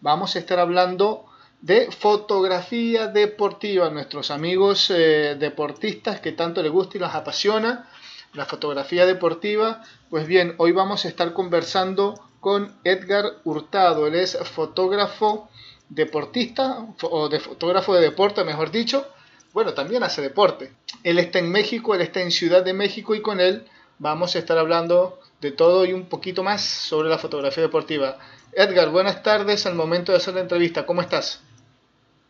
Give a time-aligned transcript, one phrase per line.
[0.00, 1.26] Vamos a estar hablando
[1.66, 7.88] de fotografía deportiva, nuestros amigos eh, deportistas que tanto les gusta y les apasiona
[8.34, 9.82] la fotografía deportiva.
[10.08, 15.48] Pues bien, hoy vamos a estar conversando con Edgar Hurtado, él es fotógrafo
[15.88, 19.04] deportista o de fotógrafo de deporte, mejor dicho.
[19.52, 20.72] Bueno, también hace deporte.
[21.02, 23.66] Él está en México, él está en Ciudad de México y con él
[23.98, 28.18] vamos a estar hablando de todo y un poquito más sobre la fotografía deportiva.
[28.52, 30.86] Edgar, buenas tardes al momento de hacer la entrevista.
[30.86, 31.42] ¿Cómo estás?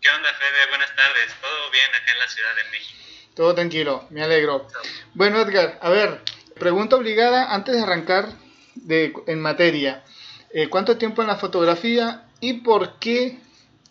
[0.00, 0.69] ¿Qué onda, Fede?
[0.69, 1.34] Buenas tardes.
[1.41, 2.98] ¿Todo bien acá en la Ciudad de México?
[3.34, 4.66] Todo tranquilo, me alegro.
[5.14, 6.22] Bueno, Edgar, a ver,
[6.58, 8.28] pregunta obligada antes de arrancar
[8.74, 10.05] de, en materia.
[10.52, 13.39] Eh, ¿Cuánto tiempo en la fotografía y por qué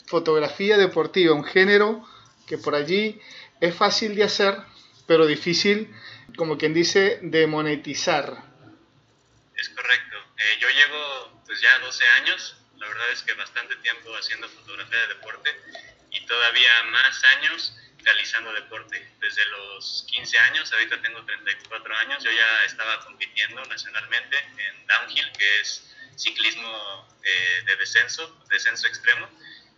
[0.08, 1.36] fotografía deportiva?
[1.36, 2.08] Un género
[2.48, 3.20] que por allí
[3.60, 4.58] es fácil de hacer,
[5.08, 5.94] pero difícil,
[6.38, 8.44] como quien dice, de monetizar.
[9.56, 10.18] Es correcto.
[10.38, 15.00] Eh, yo llevo pues ya 12 años, la verdad es que bastante tiempo haciendo fotografía
[15.02, 15.50] de deporte
[16.26, 17.76] todavía más años
[18.06, 19.06] realizando deporte.
[19.20, 25.32] Desde los 15 años, ahorita tengo 34 años, yo ya estaba compitiendo nacionalmente en downhill,
[25.34, 29.28] que es ciclismo eh, de descenso, descenso extremo,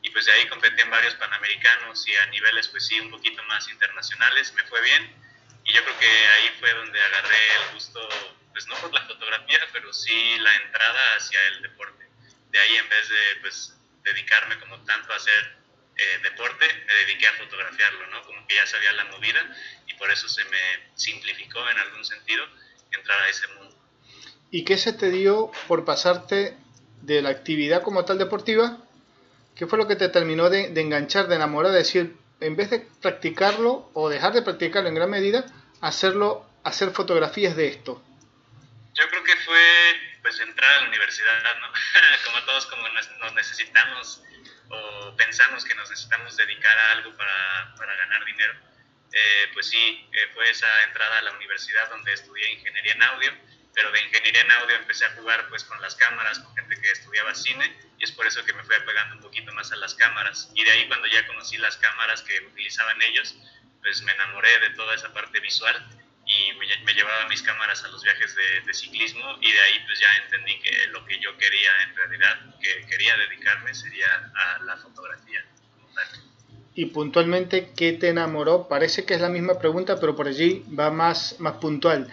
[0.01, 3.41] y pues de ahí competí en varios panamericanos y a niveles pues sí un poquito
[3.43, 5.15] más internacionales, me fue bien,
[5.63, 8.07] y yo creo que ahí fue donde agarré el gusto,
[8.51, 12.07] pues no por la fotografía, pero sí la entrada hacia el deporte.
[12.51, 15.57] De ahí en vez de pues dedicarme como tanto a hacer
[15.97, 18.21] eh, deporte, me dediqué a fotografiarlo, ¿no?
[18.23, 19.39] Como que ya sabía la movida
[19.87, 20.59] y por eso se me
[20.95, 22.45] simplificó en algún sentido
[22.91, 23.75] entrar a ese mundo.
[24.51, 26.55] ¿Y qué se te dio por pasarte
[27.01, 28.77] de la actividad como tal deportiva?
[29.55, 32.69] ¿Qué fue lo que te terminó de, de enganchar, de enamorar, de decir, en vez
[32.69, 35.45] de practicarlo o dejar de practicarlo en gran medida,
[35.81, 38.03] hacerlo, hacer fotografías de esto?
[38.93, 39.59] Yo creo que fue
[40.21, 41.67] pues entrar a la universidad, ¿no?
[42.25, 44.21] como todos como nos necesitamos
[44.69, 48.53] o pensamos que nos necesitamos dedicar a algo para, para ganar dinero.
[49.11, 53.31] Eh, pues sí, eh, fue esa entrada a la universidad donde estudié ingeniería en audio,
[53.73, 56.91] pero de ingeniería en audio empecé a jugar pues con las cámaras, con gente que
[56.91, 59.95] estudiaba cine, y es por eso que me fui apegando un poquito más a las
[59.95, 60.51] cámaras.
[60.55, 63.35] Y de ahí cuando ya conocí las cámaras que utilizaban ellos,
[63.81, 65.96] pues me enamoré de toda esa parte visual
[66.27, 70.07] y me, llevaba mis cámaras a los viajes de, ciclismo y de ahí pues ya
[70.23, 75.45] entendí que lo que yo quería en realidad, que quería dedicarme sería a la fotografía
[76.75, 78.67] Y puntualmente, ¿qué te enamoró?
[78.67, 82.11] Parece que es la misma pregunta, pero por allí va más, más puntual.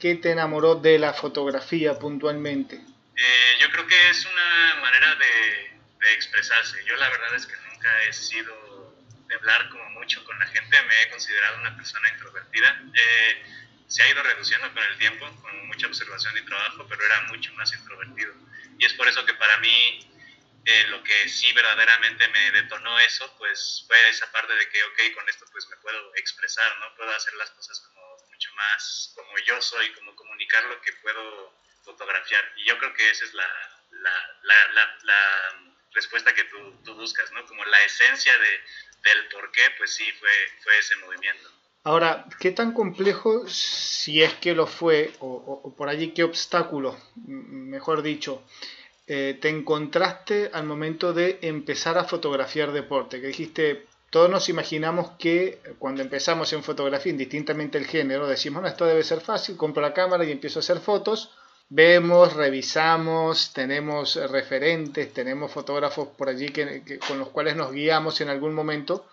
[0.00, 2.76] ¿Qué te enamoró de la fotografía puntualmente?
[2.76, 6.84] Eh, yo creo que es una manera de, de expresarse.
[6.84, 8.71] Yo la verdad es que nunca he sido
[9.34, 12.82] hablar como mucho con la gente, me he considerado una persona introvertida.
[12.94, 13.46] Eh,
[13.86, 17.52] se ha ido reduciendo con el tiempo, con mucha observación y trabajo, pero era mucho
[17.54, 18.34] más introvertido.
[18.78, 20.08] Y es por eso que para mí
[20.64, 25.14] eh, lo que sí verdaderamente me detonó eso, pues fue esa parte de que, ok,
[25.14, 26.94] con esto pues me puedo expresar, ¿no?
[26.96, 31.52] Puedo hacer las cosas como mucho más como yo soy, como comunicar lo que puedo
[31.84, 32.44] fotografiar.
[32.56, 33.48] Y yo creo que esa es la,
[33.90, 37.44] la, la, la respuesta que tú, tú, buscas, ¿no?
[37.46, 38.64] Como la esencia de,
[39.04, 40.30] del por qué, pues sí, fue,
[40.62, 41.48] fue ese movimiento.
[41.84, 46.96] Ahora, ¿qué tan complejo, si es que lo fue, o, por allí qué obstáculo,
[47.26, 48.44] mejor dicho,
[49.08, 53.20] eh, te encontraste al momento de empezar a fotografiar deporte?
[53.20, 58.68] Que dijiste, todos nos imaginamos que cuando empezamos en fotografía, indistintamente el género, decimos, no,
[58.68, 61.32] esto debe ser fácil, compro la cámara y empiezo a hacer fotos,
[61.74, 68.28] vemos, revisamos, tenemos referentes, tenemos fotógrafos por allí que, con los cuales nos guiamos en
[68.28, 69.08] algún momento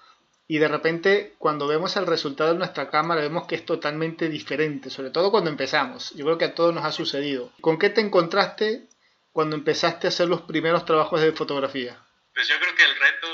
[0.45, 4.89] y de repente cuando vemos el resultado de nuestra cámara vemos que es totalmente diferente,
[4.89, 6.11] sobre todo cuando empezamos.
[6.15, 7.53] Yo creo que a todos nos ha sucedido.
[7.61, 8.89] ¿Con qué te encontraste
[9.31, 11.97] cuando empezaste a hacer los primeros trabajos de fotografía?
[12.33, 13.27] Pues yo creo que el reto,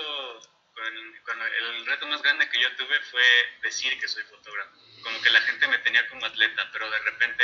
[1.79, 3.23] el reto más grande que yo tuve fue
[3.63, 4.77] decir que soy fotógrafo.
[5.01, 7.43] Como que la gente me tenía como atleta, pero de repente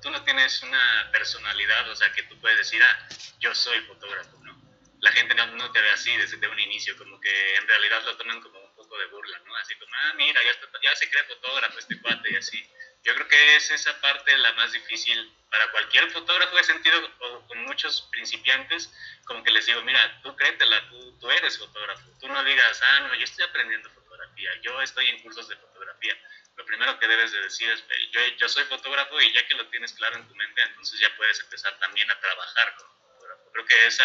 [0.00, 3.08] tú no tienes una personalidad, o sea, que tú puedes decir, ah,
[3.38, 4.60] yo soy fotógrafo, ¿no?
[5.00, 8.40] La gente no, te ve así desde un inicio, como que en realidad lo toman
[8.40, 9.56] como un poco de burla, ¿no?
[9.56, 12.70] Así como, ah, mira, ya, ya se cree fotógrafo este cuate y así.
[13.02, 16.58] Yo creo que es esa parte la más difícil para cualquier fotógrafo.
[16.58, 17.00] He sentido
[17.48, 18.92] con muchos principiantes,
[19.24, 22.10] como que les digo, mira, tú créetela, tú, tú eres fotógrafo.
[22.20, 26.14] Tú no digas, ah, no, yo estoy aprendiendo fotografía, yo estoy en cursos de fotografía
[26.56, 29.66] lo primero que debes de decir es, yo, yo soy fotógrafo y ya que lo
[29.68, 33.50] tienes claro en tu mente, entonces ya puedes empezar también a trabajar como fotógrafo.
[33.52, 34.04] Creo que esa,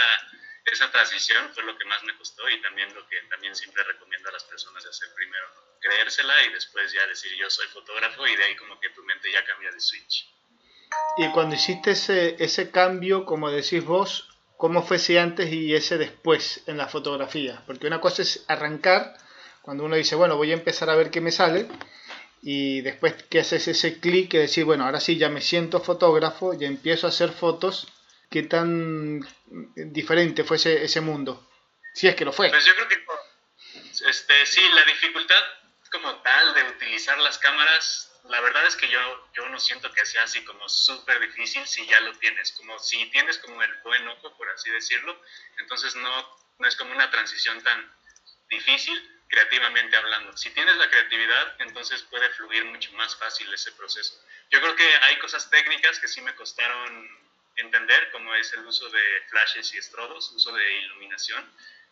[0.66, 4.30] esa transición fue lo que más me costó y también lo que también siempre recomiendo
[4.30, 5.48] a las personas de hacer primero,
[5.80, 9.32] creérsela y después ya decir yo soy fotógrafo y de ahí como que tu mente
[9.32, 10.28] ya cambia de switch.
[11.18, 15.98] Y cuando hiciste ese, ese cambio, como decís vos, ¿cómo fue ese antes y ese
[15.98, 17.62] después en la fotografía?
[17.66, 19.18] Porque una cosa es arrancar,
[19.62, 21.68] cuando uno dice, bueno, voy a empezar a ver qué me sale,
[22.48, 26.54] y después que haces ese clic y decir, bueno, ahora sí ya me siento fotógrafo,
[26.54, 27.88] y empiezo a hacer fotos,
[28.30, 29.28] ¿qué tan
[29.76, 31.50] diferente fue ese, mundo?
[31.96, 32.52] Si es que lo fue.
[32.52, 33.04] Pues yo creo que
[34.08, 35.42] este, sí, la dificultad
[35.92, 39.00] como tal de utilizar las cámaras, la verdad es que yo,
[39.34, 43.10] yo no siento que sea así como súper difícil si ya lo tienes, como si
[43.10, 45.20] tienes como el buen ojo, por así decirlo,
[45.58, 47.92] entonces no, no es como una transición tan
[48.50, 50.36] difícil creativamente hablando.
[50.38, 54.20] Si tienes la creatividad, entonces puede fluir mucho más fácil ese proceso.
[54.52, 57.10] Yo creo que hay cosas técnicas que sí me costaron
[57.58, 61.50] entender, como es el uso de flashes y estrodos, uso de iluminación.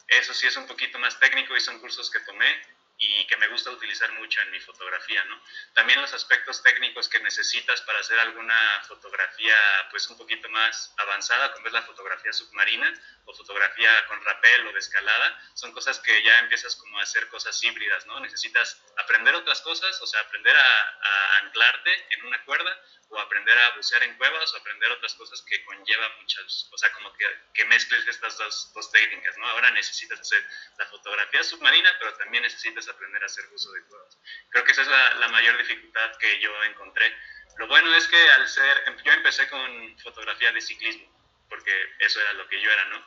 [0.07, 2.61] Eso sí es un poquito más técnico y son cursos que tomé
[3.05, 5.41] y que me gusta utilizar mucho en mi fotografía, ¿no?
[5.73, 8.57] También los aspectos técnicos que necesitas para hacer alguna
[8.87, 9.55] fotografía
[9.91, 12.93] pues un poquito más avanzada, como es la fotografía submarina
[13.25, 17.27] o fotografía con rapel o de escalada, son cosas que ya empiezas como a hacer
[17.27, 18.19] cosas híbridas, ¿no?
[18.21, 20.99] Necesitas aprender otras cosas, o sea, aprender a,
[21.43, 22.79] anclarte en una cuerda
[23.13, 26.91] o aprender a bucear en cuevas o aprender otras cosas que conlleva muchas, o sea,
[26.93, 29.47] como que, que mezcles estas dos, dos técnicas, ¿no?
[29.47, 30.43] Ahora necesitas hacer
[30.77, 34.17] la fotografía submarina, pero también necesitas aprender a hacer uso de cuevas.
[34.49, 37.15] Creo que esa es la, la mayor dificultad que yo encontré.
[37.57, 41.07] Lo bueno es que al ser, yo empecé con fotografía de ciclismo,
[41.49, 43.05] porque eso era lo que yo era, ¿no?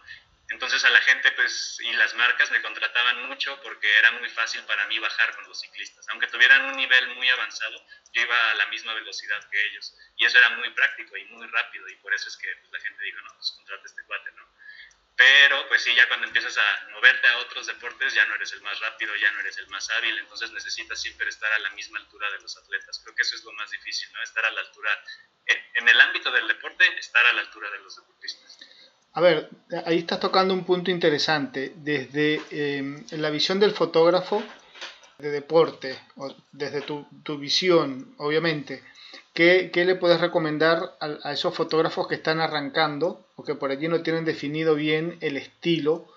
[0.51, 4.63] Entonces a la gente pues y las marcas me contrataban mucho porque era muy fácil
[4.65, 6.07] para mí bajar con los ciclistas.
[6.11, 9.95] Aunque tuvieran un nivel muy avanzado, yo iba a la misma velocidad que ellos.
[10.17, 12.81] Y eso era muy práctico y muy rápido y por eso es que pues, la
[12.81, 14.47] gente dijo, no, pues contrata este cuate, ¿no?
[15.17, 18.61] Pero pues sí, ya cuando empiezas a moverte a otros deportes ya no eres el
[18.61, 21.99] más rápido, ya no eres el más hábil, entonces necesitas siempre estar a la misma
[21.99, 23.01] altura de los atletas.
[23.03, 24.23] Creo que eso es lo más difícil, ¿no?
[24.23, 25.05] Estar a la altura,
[25.47, 28.59] en el ámbito del deporte, estar a la altura de los deportistas.
[29.17, 29.49] A ver,
[29.87, 31.73] ahí estás tocando un punto interesante.
[31.77, 34.43] Desde em, la visión del fotógrafo
[35.19, 38.83] de deporte, o desde tu, visión, obviamente,
[39.33, 44.03] ¿qué, le puedes recomendar a, esos fotógrafos que están arrancando o que por allí no
[44.03, 46.09] tienen definido bien el estilo?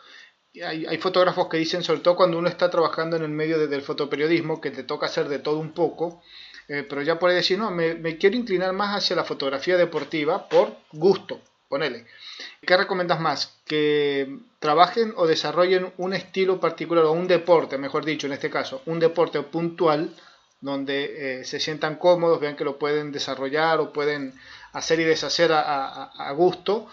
[0.62, 4.60] Hay, fotógrafos que dicen, sobre todo cuando uno está trabajando en el medio del fotoperiodismo,
[4.60, 6.22] que te toca hacer de todo un poco,
[6.68, 10.76] eh, pero ya puede decir, no, me quiero inclinar más hacia la fotografía deportiva por
[10.92, 11.40] gusto,
[11.70, 12.06] ponele.
[12.66, 13.60] ¿Qué recomiendas más?
[13.66, 18.82] ¿Que trabajen o desarrollen un estilo particular o un deporte, mejor dicho, en este caso,
[18.86, 20.14] un deporte puntual
[20.60, 24.34] donde eh, se sientan cómodos, vean que lo pueden desarrollar o pueden
[24.74, 26.88] hacer y deshacer a, gusto?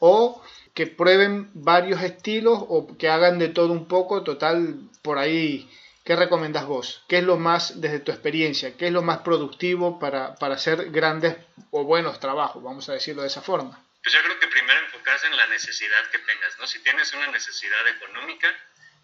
[0.00, 0.42] ¿O
[0.74, 5.68] que prueben varios estilos o que hagan de todo un poco, total, por ahí
[6.04, 7.04] ¿Qué recomiendas vos?
[7.06, 10.90] ¿Qué es lo más, desde tu experiencia, qué es lo más productivo para, para hacer
[10.90, 11.36] grandes
[11.70, 13.80] o buenos trabajos, vamos a decirlo de esa forma?
[14.02, 16.66] Pues yo creo que primero enfocarse en la necesidad que tengas, ¿no?
[16.66, 18.52] Si tienes una necesidad económica,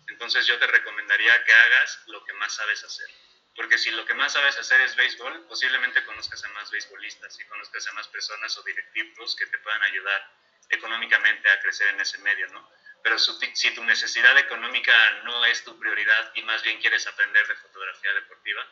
[0.09, 3.07] entonces yo te recomendaría que hagas lo que más sabes hacer.
[3.55, 7.45] Porque si lo que más sabes hacer es béisbol, posiblemente conozcas a más béisbolistas y
[7.47, 10.33] conozcas a más personas o directivos que te puedan ayudar
[10.71, 12.69] económicamente a crecer en ese medio, ¿no?
[13.03, 14.93] Pero si tu necesidad económica
[15.25, 18.67] no es tu prioridad y más bien quieres aprender de fotografía deportiva,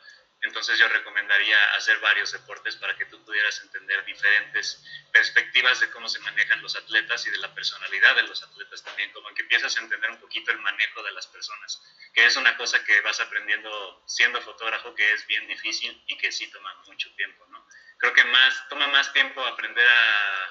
[0.47, 6.09] entonces yo recomendaría hacer varios deportes para que tú pudieras entender diferentes perspectivas de cómo
[6.09, 9.76] se manejan los atletas y de la personalidad de los atletas también, como que empiezas
[9.76, 13.21] a entender un poquito el manejo de las personas, que es una cosa que vas
[13.21, 17.67] aprendiendo siendo fotógrafo que es bien difícil y que sí toma mucho tiempo, ¿no?
[17.99, 20.47] Creo que más, toma más tiempo aprender a,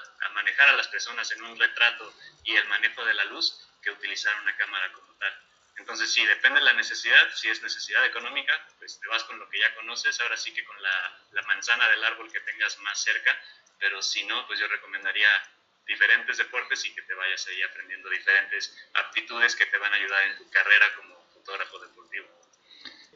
[0.56, 4.34] reflejar a las personas en un retrato y el manejo de la luz que utilizar
[4.42, 5.34] una cámara como tal.
[5.77, 7.34] Entonces, sí, depende de la necesidad.
[7.34, 10.20] Si es necesidad económica, pues te vas con lo que ya conoces.
[10.22, 13.38] Ahora sí que con la, la manzana del árbol que tengas más cerca.
[13.79, 15.29] Pero si no, pues yo recomendaría
[15.86, 20.27] diferentes deportes y que te vayas ahí aprendiendo diferentes aptitudes que te van a ayudar
[20.27, 22.25] en tu carrera como fotógrafo deportivo.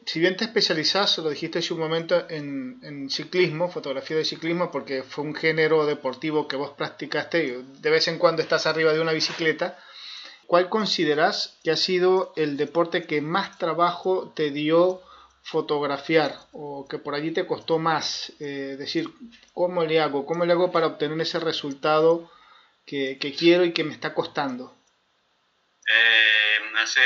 [0.06, 4.70] Si bien te especializas, lo dijiste hace un momento, en, en, ciclismo, fotografía de ciclismo,
[4.70, 9.00] porque fue un género deportivo que vos practicaste, de vez en cuando estás arriba de
[9.00, 9.78] una bicicleta,
[10.50, 15.00] ¿cuál consideras que ha sido el deporte que más trabajo te dio
[15.44, 18.32] fotografiar o que por allí te costó más?
[18.40, 19.08] Eh, decir,
[19.54, 20.26] ¿cómo le hago?
[20.26, 22.32] ¿Cómo le hago para obtener ese resultado
[22.84, 24.76] que, que quiero y que me está costando?
[25.86, 27.00] Eh, hace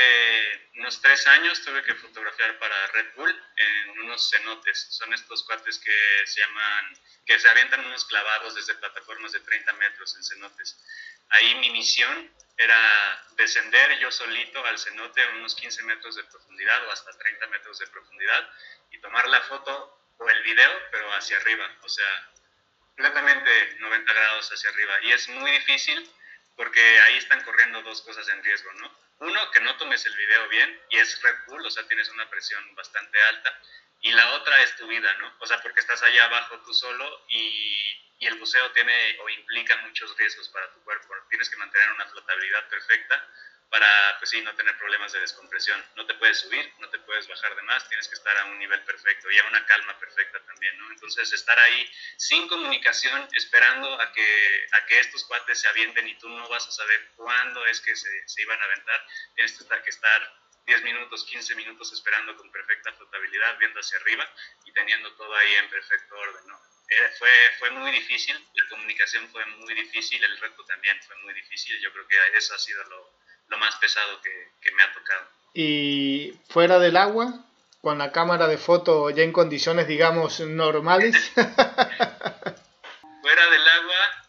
[0.77, 4.87] unos tres años tuve que fotografiar para Red Bull en unos cenotes.
[4.89, 5.91] Son estos cuates que
[6.25, 6.97] se llaman,
[7.27, 10.83] que se avientan unos clavados desde plataformas de 30 metros en cenotes.
[11.29, 16.87] Ahí mi misión era descender yo solito al cenote a unos 15 metros de profundidad
[16.87, 18.49] o hasta 30 metros de profundidad
[18.91, 22.31] y tomar la foto o el video, pero hacia arriba, o sea,
[22.79, 24.93] completamente 90 grados hacia arriba.
[25.03, 26.09] Y es muy difícil
[26.55, 29.04] porque ahí están corriendo dos cosas en riesgo, ¿no?
[29.19, 32.29] Uno, que no tomes el video bien y es Red Bull, o sea, tienes una
[32.29, 33.59] presión bastante alta.
[34.01, 35.33] Y la otra es tu vida, ¿no?
[35.39, 39.77] O sea, porque estás allá abajo tú solo y, y el buceo tiene o implica
[39.77, 41.13] muchos riesgos para tu cuerpo.
[41.29, 43.27] Tienes que mantener una flotabilidad perfecta
[43.69, 45.83] para, pues sí, no tener problemas de descompresión.
[45.95, 48.59] No te puedes subir, no te puedes bajar de más, tienes que estar a un
[48.59, 50.91] nivel perfecto y a una calma perfecta también, ¿no?
[50.91, 56.17] Entonces, estar ahí sin comunicación, esperando a que, a que estos cuates se avienten y
[56.17, 59.89] tú no vas a saber cuándo es que se, se iban a aventar, tienes que
[59.89, 64.27] estar 10 minutos, 15 minutos esperando con perfecta flotabilidad, viendo hacia arriba
[64.65, 66.59] y teniendo todo ahí en perfecto orden, ¿no?
[66.87, 71.33] Eh, fue, fue muy difícil, la comunicación fue muy difícil, el reto también fue muy
[71.33, 73.14] difícil, yo creo que eso ha sido lo,
[73.47, 75.27] lo más pesado que, que, me ha tocado.
[75.53, 77.45] ¿Y fuera del agua?
[77.81, 81.15] Con la cámara de foto ya en condiciones, digamos, normales.
[81.35, 84.27] fuera del agua,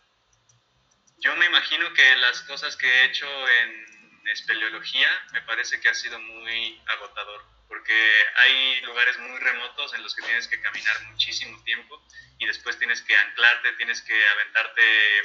[1.18, 5.94] yo me imagino que las cosas que he hecho en espeleología me parece que ha
[5.94, 7.94] sido muy agotador porque
[8.36, 12.00] hay lugares muy remotos en los que tienes que caminar muchísimo tiempo
[12.38, 14.82] y después tienes que anclarte, tienes que aventarte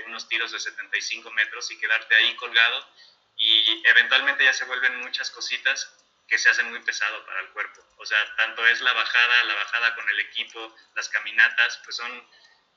[0.07, 2.88] unos tiros de 75 metros y quedarte ahí colgado
[3.41, 5.91] y eventualmente ya se vuelven muchas cositas
[6.27, 7.83] que se hacen muy pesado para el cuerpo.
[7.98, 12.27] O sea, tanto es la bajada, la bajada con el equipo, las caminatas, pues son,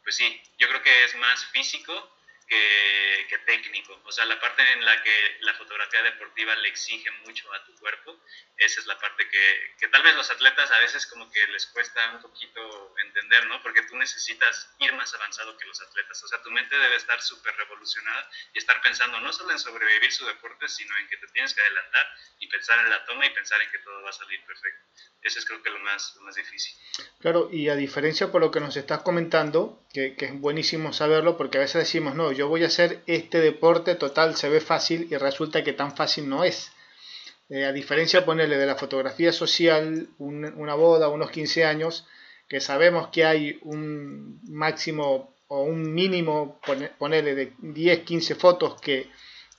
[0.02, 2.16] pues sí, yo creo que es más físico
[2.54, 4.00] que, que, técnico.
[4.04, 7.74] O sea, la parte en la que la fotografía deportiva le exige mucho a tu
[7.76, 8.16] cuerpo,
[8.56, 11.66] esa es la parte que, que, tal vez los atletas a veces como que les
[11.66, 13.60] cuesta un poquito entender, ¿no?
[13.62, 16.22] Porque tú necesitas ir más avanzado que los atletas.
[16.22, 20.12] O sea, tu mente debe estar súper revolucionada y estar pensando no solo en sobrevivir
[20.12, 22.06] su deporte, sino en que te tienes que adelantar
[22.38, 24.84] y pensar en la toma y pensar en que todo va a salir perfecto.
[25.22, 26.76] Eso es creo que lo más, lo más difícil.
[27.20, 31.58] Claro, y a diferencia por lo que nos estás comentando, que, es buenísimo saberlo, porque
[31.58, 35.16] a veces decimos, no, yo voy a hacer este deporte total, se ve fácil y
[35.16, 36.72] resulta que tan fácil no es.
[37.48, 42.06] Eh, a diferencia, ponerle de la fotografía social, un, una boda, unos 15 años,
[42.48, 46.60] que sabemos que hay un máximo o un mínimo,
[46.98, 49.08] ponerle de 10, 15 fotos que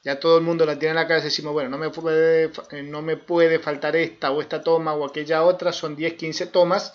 [0.04, 2.52] ya todo el mundo la tiene en la cabeza, decimos, bueno, no me puede,
[2.84, 6.94] no me puede faltar esta o esta toma o aquella otra, son 10, 15 tomas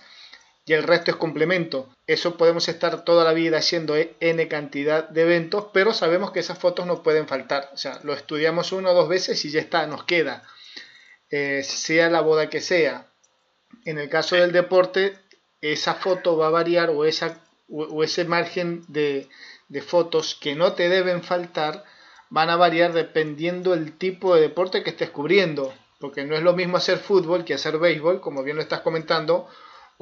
[0.67, 1.89] y el resto es complemento.
[2.07, 6.59] Eso podemos estar toda la vida haciendo N cantidad de eventos, pero sabemos que esas
[6.59, 7.71] fotos no pueden faltar.
[7.73, 10.45] O sea, lo estudiamos una o dos veces y ya está, nos queda.
[11.31, 13.07] Eh, sea la boda que sea.
[13.85, 15.17] En el caso del deporte,
[15.61, 19.29] esa foto va a variar o, esa, o ese margen de,
[19.69, 21.85] de fotos que no te deben faltar
[22.29, 25.73] van a variar dependiendo el tipo de deporte que estés cubriendo.
[25.99, 29.49] Porque no es lo mismo hacer fútbol que hacer béisbol, como bien lo estás comentando,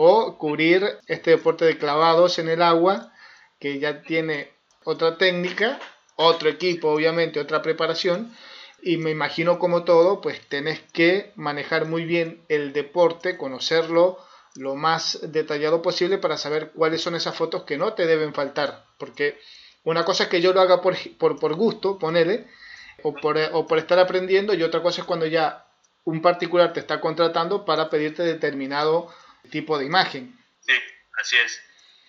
[0.00, 3.12] o cubrir este deporte de clavados en el agua
[3.59, 4.52] que ya tiene
[4.85, 5.81] otra técnica,
[6.14, 8.33] otro equipo obviamente, otra preparación
[8.81, 14.19] y me imagino como todo pues tenés que manejar muy bien el deporte, conocerlo
[14.55, 18.85] lo más detallado posible para saber cuáles son esas fotos que no te deben faltar
[18.99, 19.37] porque
[19.83, 22.47] una cosa es que yo lo haga por, por, por gusto, ponele,
[23.02, 25.67] o por, o por estar aprendiendo y otra cosa es cuando ya
[26.05, 29.09] un particular te está contratando para pedirte determinado
[29.50, 30.38] tipo de imagen.
[30.61, 30.75] Sí,
[31.21, 31.62] así es.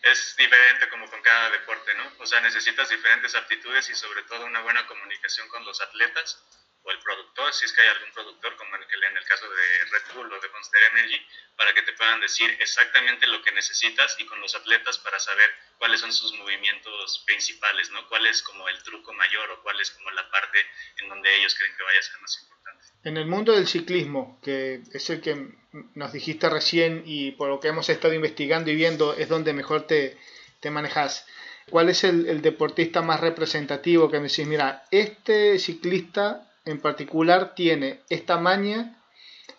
[0.03, 2.11] Es diferente como con cada deporte, ¿no?
[2.19, 6.41] O sea, necesitas diferentes aptitudes y sobre todo una buena comunicación con los atletas
[6.83, 9.49] o el productor, si es que hay algún productor, como en el, en el caso
[9.49, 11.19] de Red Bull o de Monster Energy,
[11.57, 15.49] para que te puedan decir exactamente lo que necesitas y con los atletas para saber
[15.77, 18.07] cuáles son sus movimientos principales, ¿no?
[18.07, 20.65] cuál es como el truco mayor o cuál es como la parte
[21.01, 22.85] en donde ellos creen que vaya a ser más importante.
[23.03, 25.58] En el mundo del ciclismo, que es el que
[25.95, 29.83] nos dijiste recién y por lo que hemos estado investigando y viendo es donde mejor
[29.83, 30.17] te,
[30.59, 31.25] te manejas,
[31.69, 38.01] ¿cuál es el, deportista más representativo que me decís, mira, este ciclista en particular tiene
[38.09, 39.01] esta maña,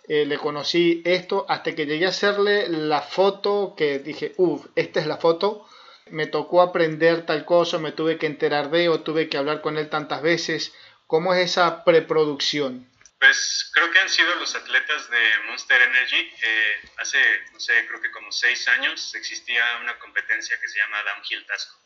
[0.09, 5.01] eh, le conocí esto, hasta que llegué a hacerle la foto que dije, uff, esta
[5.01, 5.67] es la foto,
[6.11, 9.79] me tocó aprender tal cosa, me tuve que enterar de o tuve que hablar con
[9.79, 10.73] él tantas veces,
[11.07, 12.91] ¿cómo es esa preproducción?
[13.21, 16.33] Pues creo que han sido los atletas de Monster Energy.
[16.43, 17.21] Eh, hace,
[17.53, 21.79] no sé, creo que como seis años existía una competencia que se llama Downhill Tasco.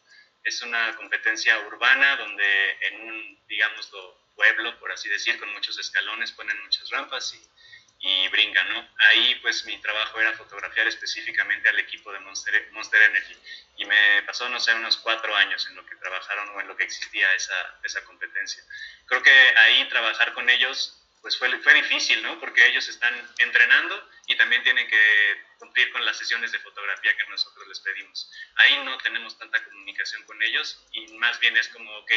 [0.44, 6.30] Es una competencia urbana donde en un, digámoslo, pueblo, por así decir, con muchos escalones,
[6.32, 8.88] ponen muchas rampas y, y brincan, ¿no?
[9.10, 13.36] Ahí pues mi trabajo era fotografiar específicamente al equipo de Monster, Monster Energy
[13.78, 16.76] y me pasó, no sé, unos cuatro años en lo que trabajaron o en lo
[16.76, 18.62] que existía esa, esa competencia.
[19.06, 22.38] Creo que ahí trabajar con ellos pues fue, fue difícil, ¿no?
[22.38, 27.24] Porque ellos están entrenando y también tienen que cumplir con las sesiones de fotografía que
[27.30, 28.30] nosotros les pedimos.
[28.56, 32.12] Ahí no tenemos tanta comunicación con ellos y más bien es como, ok,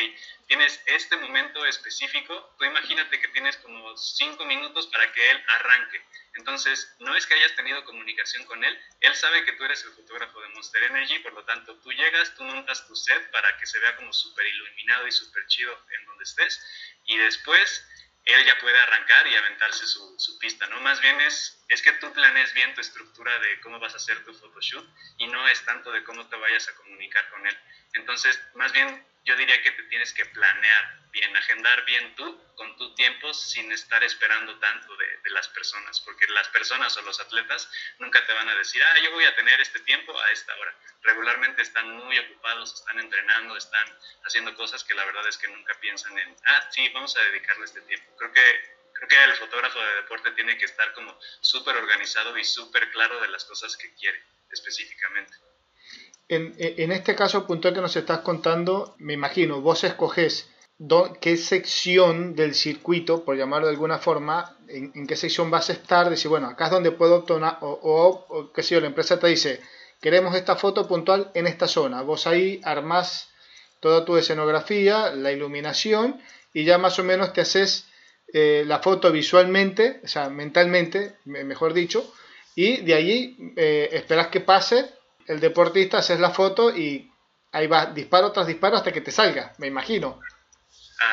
[0.47, 6.03] tienes este momento específico, tú imagínate que tienes como cinco minutos para que él arranque.
[6.33, 9.93] Entonces, no es que hayas tenido comunicación con él, él sabe que tú eres el
[9.93, 13.65] fotógrafo de Monster Energy, por lo tanto, tú llegas, tú montas tu set para que
[13.65, 16.59] se vea como súper iluminado y súper chido en donde estés
[17.05, 17.87] y después
[18.27, 20.81] él ya puede arrancar y aventarse su, su, pista, ¿no?
[20.81, 24.23] Más bien es, es que tú planees bien tu estructura de cómo vas a hacer
[24.25, 24.85] tu photoshoot
[25.17, 27.57] y no es tanto de cómo te vayas a comunicar con él.
[27.93, 32.77] Entonces, más bien yo diría que te tienes que planear bien, agendar bien tú con
[32.77, 37.69] tu tiempo sin estar esperando tanto de, las personas, porque las personas o los atletas
[37.99, 40.73] nunca te van a decir, ah, yo voy a tener este tiempo a esta hora.
[41.03, 43.85] Regularmente están muy ocupados, están entrenando, están
[44.23, 47.65] haciendo cosas que la verdad es que nunca piensan en, ah, sí, vamos a dedicarle
[47.65, 48.15] este tiempo.
[48.15, 52.45] Creo que creo que el fotógrafo de deporte tiene que estar como súper organizado y
[52.45, 55.35] súper claro de las cosas que quiere específicamente.
[56.29, 60.49] En, este caso puntual que nos estás contando, me imagino, vos escoges
[61.21, 65.73] qué sección del circuito, por llamarlo de alguna forma, en, en, qué sección vas a
[65.73, 68.87] estar, decir, bueno, acá es donde puedo obtener, o, o, o qué sé yo, la
[68.87, 69.61] empresa te dice,
[70.01, 72.01] queremos esta foto puntual en esta zona.
[72.01, 73.29] Vos ahí armás
[73.79, 76.21] toda tu escenografía, la iluminación,
[76.53, 77.87] y ya más o menos te haces
[78.33, 82.13] eh, la foto visualmente, o sea, mentalmente, mejor dicho,
[82.53, 84.96] y de allí eh, esperas que pase
[85.27, 87.11] el deportista, haces la foto y
[87.51, 90.19] ahí va disparo tras disparo hasta que te salga, me imagino.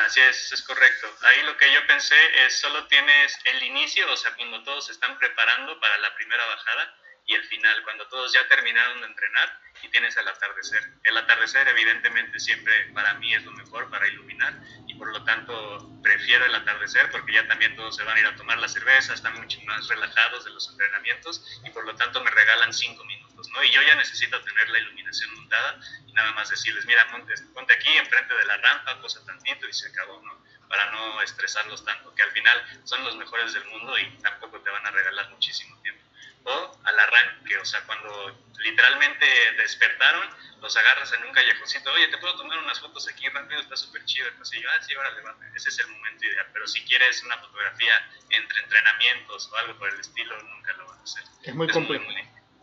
[0.05, 1.07] Así es, es correcto.
[1.21, 4.93] Ahí lo que yo pensé es solo tienes el inicio, o sea, cuando todos se
[4.93, 6.95] están preparando para la primera bajada
[7.27, 10.83] y el final, cuando todos ya terminaron de entrenar y tienes el atardecer.
[11.03, 14.53] El atardecer evidentemente siempre para mí es lo mejor para iluminar
[14.87, 18.27] y por lo tanto prefiero el atardecer porque ya también todos se van a ir
[18.27, 22.23] a tomar la cerveza, están mucho más relajados de los entrenamientos y por lo tanto
[22.23, 23.63] me regalan cinco minutos, ¿no?
[23.63, 27.73] Y yo ya necesito tener la iluminación montada y nada más decirles, mira, ponte, ponte
[27.73, 30.43] aquí enfrente de la rampa, posa tantito y se acabó, ¿no?
[30.67, 34.69] Para no estresarlos tanto, que al final son los mejores del mundo y tampoco te
[34.69, 36.05] van a regalar muchísimo tiempo
[36.45, 39.25] o al arranque, o sea, cuando literalmente
[39.57, 40.29] despertaron,
[40.61, 44.05] los agarras en un callejoncito, oye, te puedo tomar unas fotos aquí rápido, está súper
[44.05, 47.21] chido el pasillo, ah, sí, ahora levante, ese es el momento ideal, pero si quieres
[47.23, 51.23] una fotografía entre entrenamientos o algo por el estilo, nunca lo van a hacer.
[51.43, 52.05] Es muy complejo.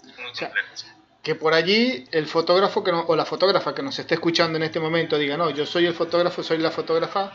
[0.02, 0.52] Muy, o sea,
[1.22, 4.64] Que por allí el fotógrafo que no, o la fotógrafa que nos esté escuchando en
[4.64, 7.32] este momento diga, no, yo soy el fotógrafo, soy la fotógrafa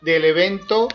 [0.00, 0.88] del evento,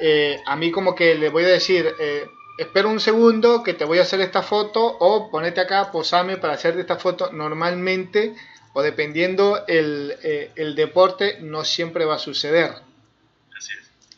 [0.00, 2.26] eh, a mí como que le voy a decir, eh,
[2.58, 6.54] espera un segundo que te voy a hacer esta foto o ponete acá, posame para
[6.54, 7.30] hacerte esta foto.
[7.32, 8.34] Normalmente
[8.74, 12.72] o dependiendo el, eh, el deporte no siempre va a suceder.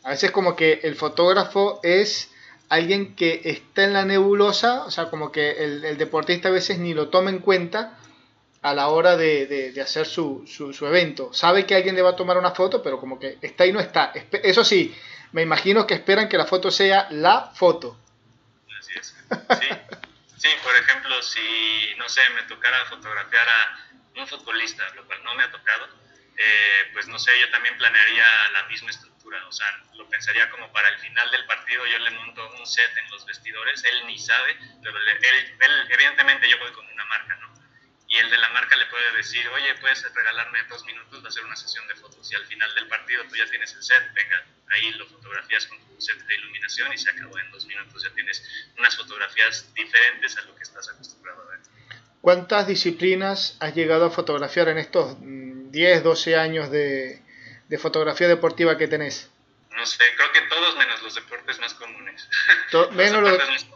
[0.03, 2.29] A veces como que el fotógrafo es
[2.69, 6.79] alguien que está en la nebulosa, o sea, como que el, el deportista a veces
[6.79, 7.97] ni lo toma en cuenta
[8.61, 11.31] a la hora de, de, de hacer su, su, su, evento.
[11.33, 13.79] Sabe que alguien le va a tomar una foto, pero como que está y no
[13.79, 14.11] está.
[14.31, 14.95] Eso sí,
[15.33, 17.99] me imagino que esperan que la foto sea la foto.
[18.79, 19.69] Sí,
[20.37, 25.35] sí, por ejemplo, si, no sé, me tocara fotografiar a un futbolista, lo cual no
[25.35, 25.85] me ha tocado,
[26.37, 30.71] eh, pues no sé, yo también planearía la misma estructura, o sea, lo pensaría como
[30.71, 34.17] para el final del partido yo le monto un set en los vestidores, él ni
[34.19, 37.55] sabe, pero él, él, evidentemente yo voy con una marca, ¿no?
[38.07, 41.43] y el de la marca le puede decir, oye, puedes regalarme dos minutos, a hacer
[41.43, 44.45] una sesión de fotos y al final del partido tú ya tienes el set, venga,
[44.67, 48.13] ahí lo fotografías con tu set de iluminación y se acabó en dos minutos, ya
[48.13, 48.43] tienes
[48.77, 51.59] unas fotografías diferentes a lo que estás acostumbrado a ver.
[52.21, 57.24] ¿Cuántas disciplinas has llegado a fotografiar en estos 10, mm, 12 años de,
[57.67, 59.29] de fotografía deportiva que tenés?
[59.71, 62.29] No sé, creo que todos menos los deportes más comunes.
[62.91, 63.67] menos los...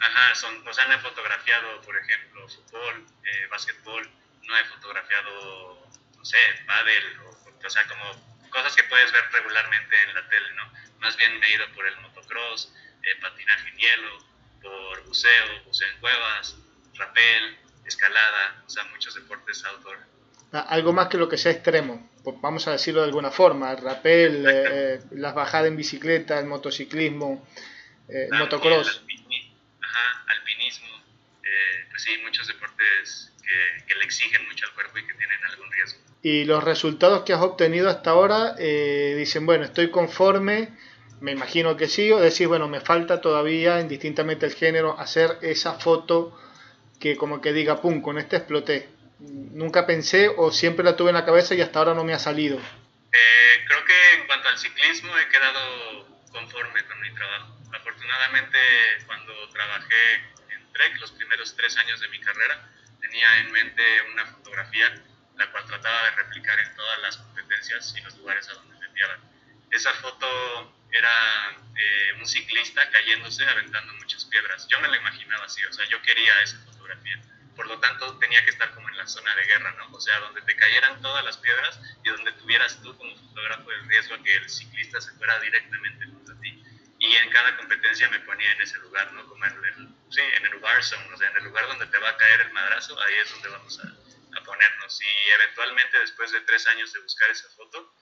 [0.00, 4.10] Ajá, son, o sea, no he fotografiado, por ejemplo, fútbol, eh, básquetbol,
[4.42, 6.36] no he fotografiado, no sé,
[6.66, 8.04] pádel, o, o sea, como
[8.50, 10.72] cosas que puedes ver regularmente en la tele, ¿no?
[10.98, 14.18] Más bien me he ido por el motocross, eh, patinaje en hielo,
[14.62, 16.56] por buceo, buceo en cuevas,
[16.94, 19.98] rapel, escalada, o sea, muchos deportes outdoor.
[20.52, 22.10] Ah, algo más que lo que sea extremo,
[22.40, 27.46] vamos a decirlo de alguna forma, el rapel, eh, las bajadas en bicicleta, el motociclismo,
[28.08, 29.02] el motocross
[30.26, 30.88] alpinismo,
[31.42, 33.32] eh, pues sí, muchos deportes
[33.86, 36.00] que, le exigen mucho al cuerpo y que tienen algún riesgo.
[36.22, 40.70] Y los resultados que has obtenido hasta ahora, eh, dicen, bueno, estoy conforme,
[41.20, 45.74] me imagino que sí, o decir, bueno, me falta todavía, indistintamente el género, hacer esa
[45.74, 46.38] foto
[46.98, 48.88] que como que diga, pum, con esta exploté.
[49.52, 52.18] Nunca pensé o siempre la tuve en la cabeza y hasta ahora no me ha
[52.18, 52.58] salido.
[52.58, 57.56] Eh, creo que en cuanto al ciclismo he quedado conforme con mi trabajo.
[57.72, 58.58] Afortunadamente,
[59.06, 60.14] cuando trabajé
[60.50, 62.68] en Trek, los primeros tres años de mi carrera,
[63.00, 63.82] tenía en mente
[64.12, 64.92] una fotografía
[65.36, 68.86] la cual trataba de replicar en todas las competencias y los lugares a donde me
[68.86, 69.20] enviaban.
[69.70, 74.66] Esa foto era eh, un ciclista cayéndose, aventando muchas piedras.
[74.68, 77.20] Yo me la imaginaba así, o sea, yo quería esa fotografía.
[77.54, 79.90] Por lo tanto, tenía que estar como en la zona de guerra, ¿no?
[79.92, 83.88] O sea, donde te cayeran todas las piedras y donde tuvieras tú como fotógrafo el
[83.88, 86.64] riesgo a que el ciclista se fuera directamente contra ti
[86.98, 89.26] y en cada competencia me ponía en ese lugar, ¿no?
[89.28, 91.98] Como en el, sí, en el war zone, o sea, en el lugar donde te
[91.98, 95.02] va a caer el madrazo, ahí es donde vamos a, a ponernos.
[95.02, 97.94] Y eventualmente, después de tres años de buscar esa foto,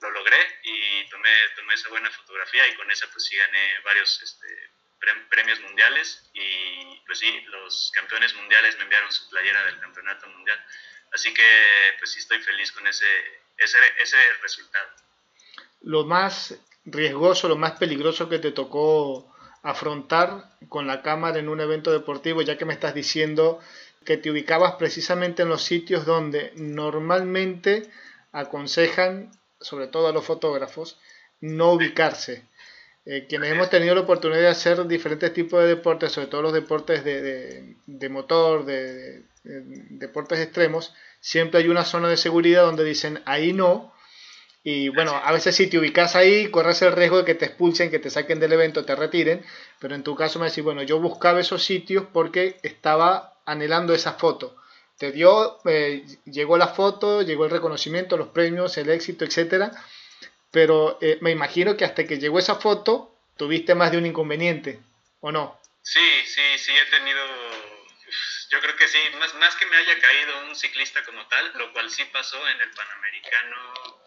[0.00, 4.20] lo logré y tomé, tomé esa buena fotografía y con esa pues sí gané varios
[4.22, 4.46] este,
[5.30, 10.58] premios mundiales y pues sí, los campeones mundiales me enviaron su playera del campeonato mundial.
[11.12, 11.42] Así que
[11.98, 13.06] pues sí estoy feliz con ese,
[13.56, 14.88] ese, ese resultado.
[15.82, 21.60] Lo más riesgoso, lo más peligroso que te tocó afrontar con la cámara en un
[21.60, 23.60] evento deportivo, ya que me estás diciendo
[24.04, 27.90] que te ubicabas precisamente en los sitios donde normalmente
[28.32, 30.98] aconsejan, sobre todo a los fotógrafos,
[31.40, 32.48] no ubicarse.
[33.06, 36.52] Eh, quienes hemos tenido la oportunidad de hacer diferentes tipos de deportes, sobre todo los
[36.52, 43.22] deportes de, de motor, de, deportes extremos, siempre hay una zona de seguridad donde dicen
[43.24, 43.92] ahí no,
[44.62, 47.90] y bueno, a veces si te ubicas ahí, corres el riesgo de que te expulsen,
[47.90, 49.42] que te saquen del evento, te retiren.
[49.78, 54.12] Pero en tu caso me decís, bueno, yo buscaba esos sitios porque estaba anhelando esa
[54.14, 54.56] foto.
[54.98, 59.72] Te dio, eh, llegó la foto, llegó el reconocimiento, los premios, el éxito, etcétera.
[60.50, 64.80] Pero eh, me imagino que hasta que llegó esa foto, tuviste más de un inconveniente,
[65.20, 65.60] ¿o no?
[65.82, 67.22] Sí, sí, sí, he tenido
[68.50, 71.72] yo creo que sí, más, más que me haya caído un ciclista como tal, lo
[71.72, 74.02] cual sí pasó en el Panamericano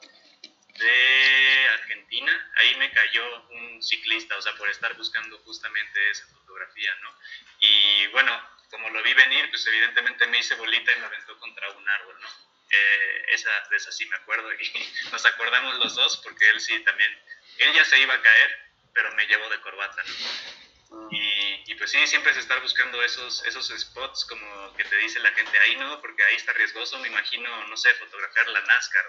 [0.77, 6.93] de Argentina, ahí me cayó un ciclista, o sea, por estar buscando justamente esa fotografía,
[7.01, 7.17] ¿no?
[7.59, 8.31] Y bueno,
[8.69, 12.19] como lo vi venir, pues evidentemente me hice bolita y me aventó contra un árbol,
[12.19, 12.52] ¿no?
[12.75, 16.79] Eh, esa, de esa sí me acuerdo y nos acordamos los dos porque él sí
[16.83, 17.11] también,
[17.59, 18.57] él ya se iba a caer,
[18.93, 21.09] pero me llevó de corbata, ¿no?
[21.11, 25.31] Y, pues sí, siempre es estar buscando esos, esos spots como que te dice la
[25.31, 29.05] gente, ahí no, porque ahí está riesgoso, me imagino, no sé, fotografiar la NASCAR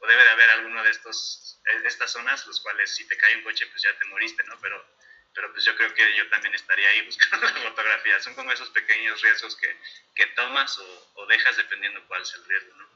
[0.00, 3.42] o, debe de haber alguno de estos, estas zonas, los cuales si te cae un
[3.42, 4.60] coche pues ya te moriste, ¿no?
[4.60, 4.96] Pero,
[5.34, 8.20] pero pues yo creo que yo también estaría ahí buscando la fotografía.
[8.20, 9.76] Son como esos pequeños riesgos que,
[10.14, 12.93] que tomas o, dejas dependiendo cuál es el riesgo, ¿no?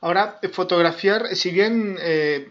[0.00, 2.48] Ahora, fotografiar, si bien eh,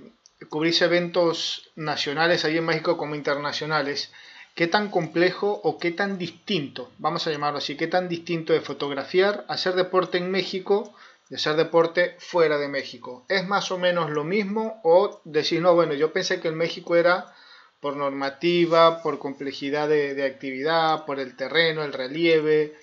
[0.50, 4.12] cubrís eventos nacionales ahí en México como internacionales,
[4.56, 8.62] qué tan complejo o qué tan distinto, vamos a llamarlo así, qué tan distinto de
[8.62, 10.96] fotografiar, hacer deporte en México
[11.30, 13.26] de hacer deporte fuera de México.
[13.30, 16.96] ¿Es más o menos lo mismo o decir, no, bueno, yo pensé que en México
[16.96, 17.34] era
[17.80, 22.76] por normativa, por complejidad de actividad, por el terreno, el relieve,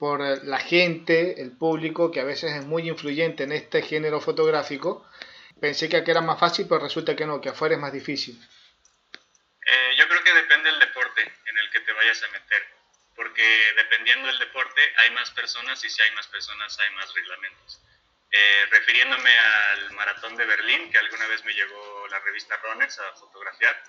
[0.00, 5.06] por la gente, el público, que a veces es muy influyente en este género fotográfico.
[5.60, 8.34] Pensé que aquí era más fácil, pero resulta que no, que afuera es más difícil.
[8.34, 12.62] Eh, yo creo que depende del deporte en el que te vayas a meter,
[13.14, 13.44] porque
[13.76, 17.82] dependiendo del deporte hay más personas y si hay más personas hay más reglamentos.
[18.32, 23.12] Eh, refiriéndome al maratón de Berlín, que alguna vez me llegó la revista Ronex a
[23.16, 23.82] fotografiar,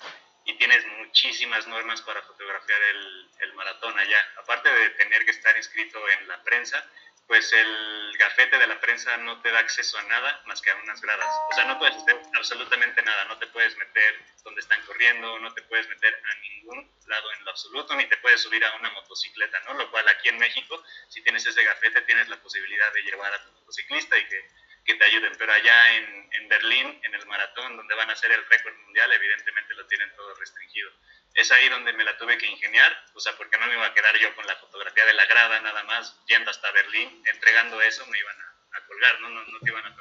[0.46, 4.20] y tienes muchísimas normas para fotografiar el, el maratón allá.
[4.38, 6.84] Aparte de tener que estar inscrito en la prensa,
[7.32, 10.76] pues el gafete de la prensa no te da acceso a nada más que a
[10.76, 11.34] unas gradas.
[11.50, 15.54] O sea, no puedes hacer absolutamente nada, no te puedes meter donde están corriendo, no
[15.54, 18.90] te puedes meter a ningún lado en lo absoluto, ni te puedes subir a una
[18.90, 19.76] motocicleta, ¿no?
[19.76, 23.44] Lo cual aquí en México, si tienes ese gafete, tienes la posibilidad de llevar a
[23.46, 24.50] tu motociclista y que,
[24.86, 25.34] que te ayuden.
[25.38, 29.12] Pero allá en, en Berlín, en el maratón, donde van a hacer el récord mundial,
[29.14, 30.92] evidentemente lo tienen todo restringido
[31.34, 33.94] es ahí donde me la tuve que ingeniar, o sea, porque no me iba a
[33.94, 38.06] quedar yo con la fotografía de la grada nada más, yendo hasta Berlín, entregando eso,
[38.08, 38.48] me iban a,
[38.88, 39.30] colgar, ¿no?
[39.30, 39.60] ¿no?
[39.60, 39.96] te iban a,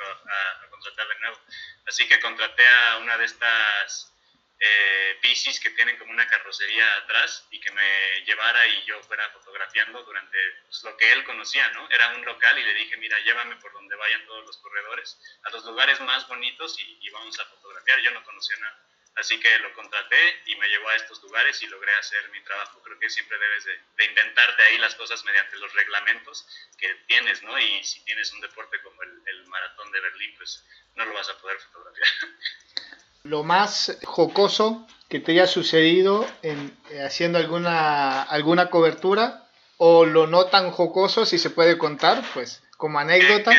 [0.70, 1.40] contratar de nuevo.
[1.86, 4.12] Así que contraté a una de estas
[4.60, 9.28] eh, bicis que tienen como una carrocería atrás y que me llevara y yo fuera
[9.30, 11.88] fotografiando durante pues, lo que él conocía, ¿no?
[11.90, 15.50] Era un local y le dije, mira, llévame por donde vayan todos los corredores, a
[15.50, 18.00] los lugares más bonitos y, y vamos a fotografiar.
[18.00, 18.86] Yo no conocía nada.
[19.16, 22.80] Así que lo contraté y me llevó a estos lugares y logré hacer mi trabajo.
[22.82, 26.46] Creo que siempre debes de, inventarte ahí las cosas mediante los reglamentos
[26.78, 27.58] que tienes, ¿no?
[27.58, 31.38] Y si tienes un deporte como el, maratón de Berlín, pues no lo vas a
[31.38, 32.08] poder fotografiar.
[33.22, 40.26] Lo más jocoso que te haya sucedido en, eh, haciendo alguna, alguna cobertura o lo
[40.26, 43.50] no tan jocoso, si se puede contar, pues como anécdota.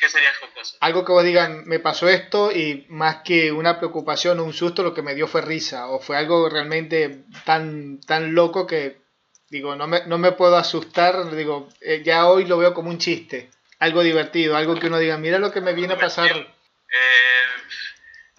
[0.00, 0.76] ¿Qué sería jocoso?
[0.80, 4.82] Algo que vos digan, me pasó esto y más que una preocupación o un susto,
[4.82, 5.88] lo que me dio fue risa.
[5.88, 9.00] O fue algo realmente tan, tan loco que,
[9.48, 11.30] digo, no me, no me puedo asustar.
[11.34, 13.50] Digo, eh, ya hoy lo veo como un chiste.
[13.78, 16.30] Algo divertido, algo que uno diga, mira lo que me viene a pasar.
[16.30, 17.25] Eh,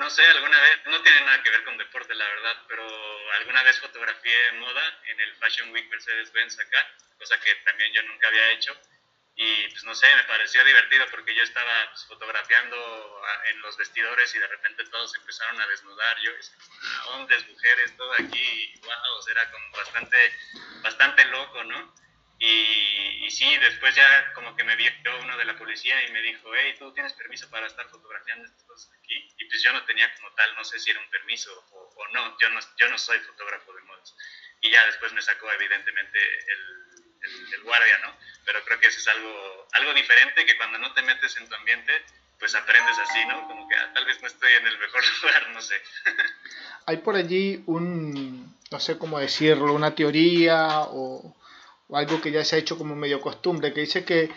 [0.08, 2.88] no sé, alguna vez, no tiene nada que ver con deporte, la verdad, pero
[3.40, 8.30] alguna vez fotografié moda en el Fashion Week Mercedes-Benz acá, cosa que también yo nunca
[8.30, 8.74] había hecho
[9.36, 14.34] y pues no sé, me pareció divertido porque yo estaba pues, fotografiando en los vestidores
[14.34, 19.52] y de repente todos empezaron a desnudar, yo ah, hombres, mujeres, todo aquí, wow, era
[19.52, 20.34] como bastante,
[20.84, 21.94] bastante loco, ¿no?
[22.40, 24.92] Y, y, sí, después ya como que me vio
[25.24, 28.64] uno de la policía y me dijo, hey, ¿tú tienes permiso para estar fotografiando estas
[28.64, 29.28] cosas aquí?
[29.40, 32.08] Y pues yo no tenía como tal, no sé si era un permiso o, o
[32.10, 34.16] no, yo no, yo no soy fotógrafo de modos.
[34.62, 36.88] Y ya después me sacó evidentemente el
[37.54, 38.14] el, guardia, ¿no?
[38.46, 41.56] Pero creo que eso es algo, algo diferente que cuando no te metes en tu
[41.56, 41.92] ambiente,
[42.40, 43.48] pues aprendes así, ¿no?
[43.48, 45.76] Como que ah, tal vez no estoy en el mejor lugar, no sé.
[46.86, 51.36] Hay por allí un, no sé cómo decirlo, una teoría o,
[51.92, 54.30] algo que ya se ha hecho como medio costumbre, que dice que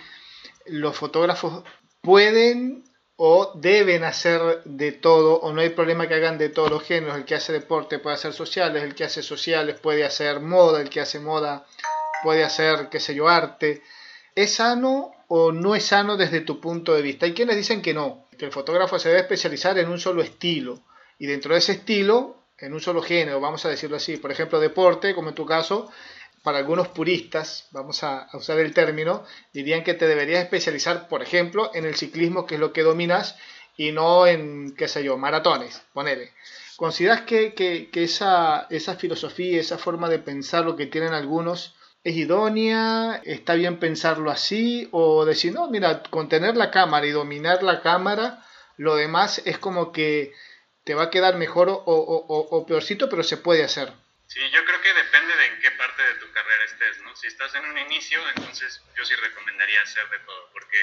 [0.66, 1.64] los fotógrafos
[2.00, 2.84] pueden
[3.16, 7.18] o deben hacer de todo, o no hay problema que hagan de todos los géneros,
[7.18, 10.88] el que hace deporte puede hacer sociales, el que hace sociales puede hacer moda, el
[10.88, 11.66] que hace moda
[12.22, 13.82] puede hacer, qué sé yo, arte.
[14.34, 17.26] ¿Es sano o no es sano desde tu punto de vista?
[17.26, 20.80] Hay quienes dicen que no, que el fotógrafo se debe especializar en un solo estilo
[21.18, 24.58] y dentro de ese estilo, en un solo género, vamos a decirlo así, por ejemplo,
[24.60, 25.90] deporte, como en tu caso,
[26.42, 31.70] para algunos puristas, vamos a, usar el término, dirían que te deberías especializar, por ejemplo,
[31.74, 33.36] en el ciclismo, que es lo que dominas,
[33.76, 36.32] y no en, qué sé yo, maratones, ponele.
[36.76, 42.16] ¿Consideras que, que, esa, esa filosofía, esa forma de pensar lo que tienen algunos, es
[42.16, 47.62] idónea, está bien pensarlo así, o decir, no, mira, con tener la cámara y dominar
[47.62, 48.42] la cámara,
[48.78, 50.32] lo demás es como que
[50.84, 53.92] te va a quedar mejor o, o, peorcito, pero se puede hacer.
[54.30, 57.16] Sí, yo creo que depende de en qué parte de tu carrera estés, ¿no?
[57.16, 60.78] Si estás en un inicio, entonces yo sí recomendaría hacer de todo, porque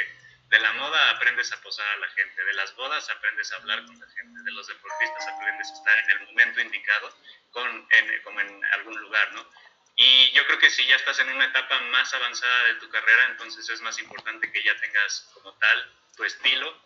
[0.50, 3.86] de la moda aprendes a posar a la gente, de las bodas aprendes a hablar
[3.86, 7.18] con la gente, de los deportistas aprendes a estar en el momento indicado,
[7.52, 9.50] con, en, como en algún lugar, ¿no?
[9.96, 13.28] Y yo creo que si ya estás en una etapa más avanzada de tu carrera,
[13.28, 16.84] entonces es más importante que ya tengas como tal tu estilo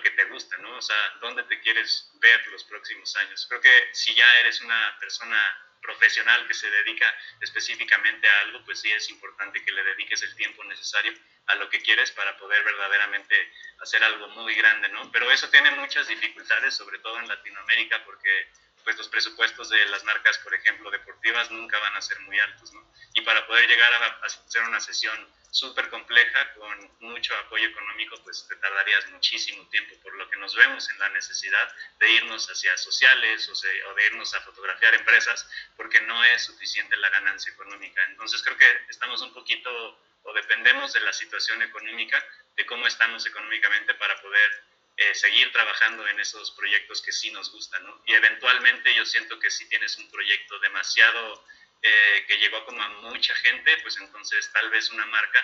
[0.00, 0.76] que te gusta, ¿no?
[0.76, 3.46] O sea, dónde te quieres ver los próximos años.
[3.48, 8.80] Creo que si ya eres una persona profesional que se dedica específicamente a algo, pues
[8.80, 11.12] sí es importante que le dediques el tiempo necesario
[11.46, 13.34] a lo que quieres para poder verdaderamente
[13.80, 15.10] hacer algo muy grande, ¿no?
[15.10, 18.50] Pero eso tiene muchas dificultades, sobre todo en Latinoamérica, porque
[18.84, 22.72] pues los presupuestos de las marcas, por ejemplo, deportivas nunca van a ser muy altos,
[22.72, 22.92] ¿no?
[23.14, 28.46] Y para poder llegar a, hacer una sesión súper compleja con mucho apoyo económico, pues
[28.48, 32.76] te tardarías muchísimo tiempo, por lo que nos vemos en la necesidad de irnos hacia
[32.76, 38.02] sociales o, de irnos a fotografiar empresas, porque no es suficiente la ganancia económica.
[38.08, 42.22] Entonces creo que estamos un poquito o dependemos de la situación económica,
[42.56, 44.62] de cómo estamos económicamente para poder
[44.96, 48.02] eh, seguir trabajando en esos proyectos que sí nos gustan, ¿no?
[48.06, 51.42] Y eventualmente yo siento que si tienes un proyecto demasiado
[51.82, 55.40] eh, que llegó como a mucha gente, pues entonces tal vez una marca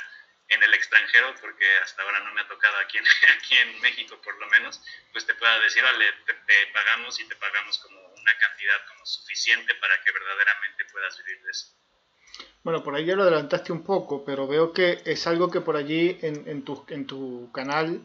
[0.49, 3.05] en el extranjero, porque hasta ahora no me ha tocado aquí en,
[3.37, 4.81] aquí en México por lo menos,
[5.13, 9.75] pues te pueda decir, vale, te, pagamos y te pagamos como una cantidad como suficiente
[9.77, 11.67] para que verdaderamente puedas vivir de eso.
[12.63, 15.77] Bueno, por ahí ya lo adelantaste un poco, pero veo que es algo que por
[15.77, 18.05] allí en, en, tu, en tu canal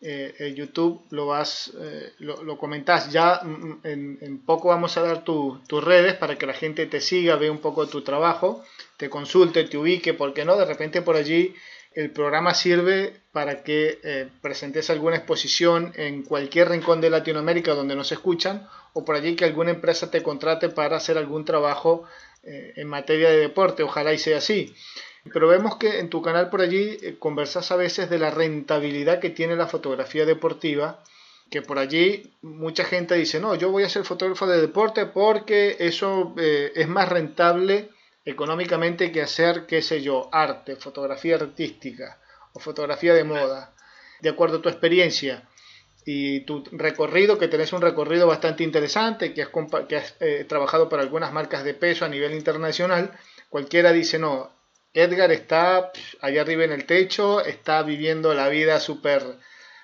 [0.00, 3.10] eh, YouTube lo vas, eh, lo, lo, comentás.
[3.10, 7.00] Ya mm, mm, en, poco vamos a dar tus redes para que la gente te
[7.00, 8.64] siga, vea un poco tu trabajo,
[8.96, 11.54] te consulte, te ubique, porque no, de repente por allí
[11.94, 17.96] el programa sirve para que eh, presentes alguna exposición en cualquier rincón de Latinoamérica donde
[17.96, 22.04] nos escuchan o por allí que alguna empresa te contrate para hacer algún trabajo
[22.44, 23.82] en materia de deporte.
[23.82, 24.74] Ojalá y sea así.
[25.32, 29.20] Pero vemos que en tu canal por allí eh, conversas a veces de la rentabilidad
[29.20, 31.02] que tiene la fotografía deportiva,
[31.50, 35.76] que por allí mucha gente dice, no, yo voy a ser fotógrafo de deporte porque
[35.80, 37.88] eso es más rentable
[38.28, 42.18] económicamente que hacer, qué sé yo, arte, fotografía artística
[42.52, 43.72] o fotografía de moda,
[44.20, 45.48] de acuerdo a tu experiencia
[46.04, 49.50] y tu recorrido, que tenés un recorrido bastante interesante, que has,
[49.88, 53.12] que has eh, trabajado para algunas marcas de peso a nivel internacional,
[53.48, 54.50] cualquiera dice, no,
[54.94, 59.38] Edgar está allá arriba en el techo, está viviendo la vida súper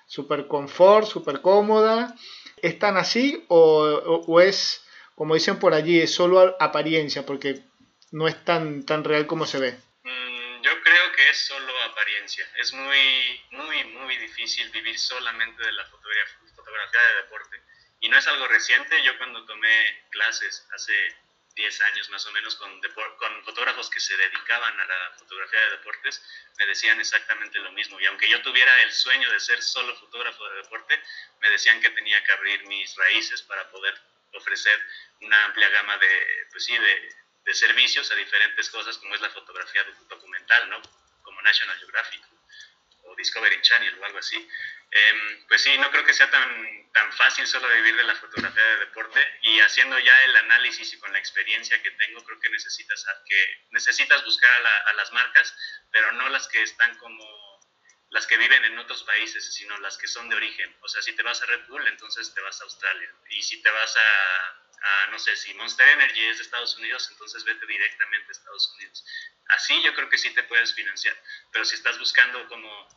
[0.06, 2.14] super confort, súper cómoda.
[2.62, 7.26] ¿Es tan así o, es, como dicen por allí, es solo apariencia?
[7.26, 7.60] Porque
[8.12, 9.72] no es tan, tan real como se ve.
[10.02, 12.46] Mm, yo creo que es solo apariencia.
[12.58, 17.62] Es muy, muy, muy difícil vivir solamente de la fotografía, fotografía de deporte.
[18.00, 19.02] Y no es algo reciente.
[19.04, 20.92] Yo cuando tomé clases hace
[21.54, 22.80] 10 años más o menos con,
[23.16, 26.22] con fotógrafos que se dedicaban a la fotografía de deportes,
[26.58, 28.00] me decían exactamente lo mismo.
[28.00, 31.00] Y aunque yo tuviera el sueño de ser solo fotógrafo de deporte,
[31.40, 33.94] me decían que tenía que abrir mis raíces para poder
[34.32, 34.80] ofrecer
[35.20, 37.14] una amplia gama de, pues sí, de,
[37.44, 40.82] de servicios a diferentes cosas como es la fotografía documental, ¿no?
[41.22, 42.33] Como National Geographic
[43.16, 44.36] Discovery Channel o algo así.
[44.90, 48.62] Eh, pues sí, no creo que sea tan, tan fácil solo vivir de la fotografía
[48.62, 52.50] de deporte y haciendo ya el análisis y con la experiencia que tengo, creo que
[52.50, 55.56] necesitas, que necesitas buscar a, la, a las marcas,
[55.90, 57.24] pero no las que están como
[58.10, 60.76] las que viven en otros países, sino las que son de origen.
[60.82, 63.12] O sea, si te vas a Red Bull, entonces te vas a Australia.
[63.30, 64.64] Y si te vas a
[65.10, 69.04] no sé, si Monster Energy es de Estados Unidos, entonces vete directamente a Estados Unidos.
[69.48, 71.16] Así yo creo que sí te puedes financiar,
[71.52, 72.88] pero si estás buscando como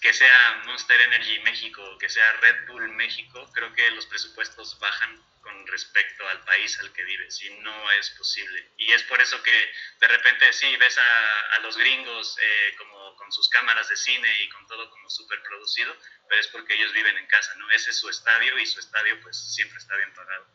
[0.00, 5.20] que sea Monster Energy México, que sea Red Bull México, creo que los presupuestos bajan
[5.40, 8.70] con respecto al país al que vives y no es posible.
[8.78, 13.30] Y es por eso que de repente sí ves a, los gringos eh, como con
[13.30, 15.96] sus cámaras de cine y con todo como súper producido,
[16.28, 17.70] pero es porque ellos viven en casa, ¿no?
[17.70, 20.46] Ese es su estadio y su estadio pues siempre está bien pagado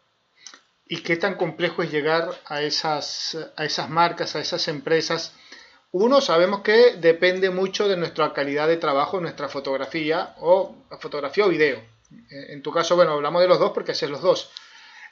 [0.89, 5.33] y qué tan complejo es llegar a esas, a esas marcas, a esas empresas.
[5.91, 11.49] Uno, sabemos que depende mucho de nuestra calidad de trabajo, nuestra fotografía o fotografía o
[11.49, 11.81] video.
[12.29, 14.51] En tu caso, bueno, hablamos de los dos porque haces los dos.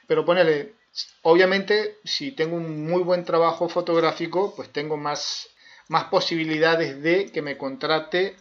[0.06, 0.74] Pero ponele,
[1.22, 5.48] obviamente, si tengo un muy buen trabajo fotográfico, pues tengo más,
[5.88, 8.36] más posibilidades de que me contrate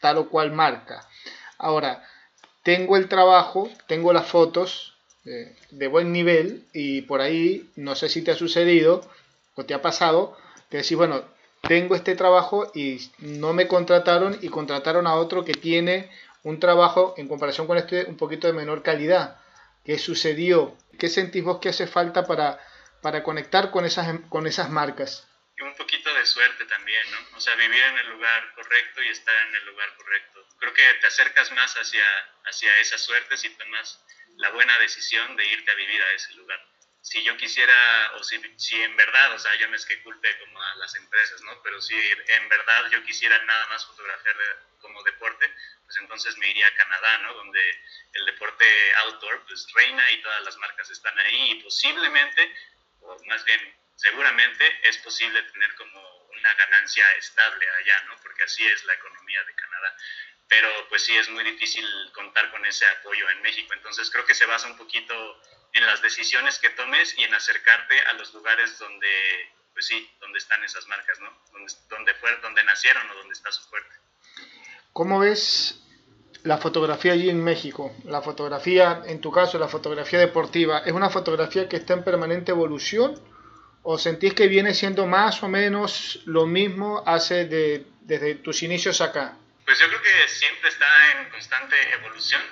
[0.00, 1.08] tal o cual marca.
[1.58, 2.04] Ahora,
[2.62, 4.94] tengo el trabajo, tengo las fotos,
[5.70, 9.02] de buen nivel y por ahí, no sé si te ha sucedido
[9.56, 10.36] o te ha pasado,
[10.70, 11.22] que decís, bueno,
[11.68, 16.10] tengo este trabajo y no me contrataron y contrataron a otro que tiene
[16.42, 19.38] un trabajo en comparación con este un poquito de menor calidad.
[19.84, 20.76] ¿Qué sucedió?
[20.98, 22.58] ¿Qué sentís vos que hace falta para,
[23.02, 25.28] para conectar con esas, con esas marcas?
[25.58, 27.36] Y un poquito de suerte también, ¿no?
[27.36, 30.46] O sea, vivir en el lugar correcto y estar en el lugar correcto.
[30.58, 32.04] Creo que te acercas más hacia,
[32.46, 34.00] hacia esa suerte si tomas
[34.36, 36.60] la buena decisión de irte a vivir a ese lugar.
[37.08, 40.38] Si yo quisiera, o si, si en verdad, o sea, yo no es que culpe
[40.40, 41.62] como a las empresas, ¿no?
[41.62, 44.36] Pero si en verdad yo quisiera nada más fotografiar
[44.78, 45.50] como deporte,
[45.86, 47.32] pues entonces me iría a Canadá, ¿no?
[47.32, 47.62] Donde
[48.12, 48.66] el deporte
[49.06, 52.54] outdoor pues reina y todas las marcas están ahí y posiblemente,
[53.00, 58.16] o más bien seguramente es posible tener como una ganancia estable allá, ¿no?
[58.22, 59.96] Porque así es la economía de Canadá
[60.48, 63.74] pero pues sí es muy difícil contar con ese apoyo en México.
[63.74, 65.14] Entonces creo que se basa un poquito
[65.72, 69.08] en las decisiones que tomes y en acercarte a los lugares donde,
[69.72, 71.30] pues sí, donde están esas marcas, ¿no?
[71.52, 73.94] Donde, donde, fue, donde nacieron o donde está su fuerte.
[74.92, 75.80] ¿Cómo ves
[76.42, 77.94] la fotografía allí en México?
[78.04, 82.52] La fotografía, en tu caso, la fotografía deportiva, ¿es una fotografía que está en permanente
[82.52, 83.20] evolución?
[83.82, 89.00] ¿O sentís que viene siendo más o menos lo mismo hace de, desde tus inicios
[89.00, 89.36] acá?
[89.64, 92.42] Pues yo creo que siempre está en constante evolución,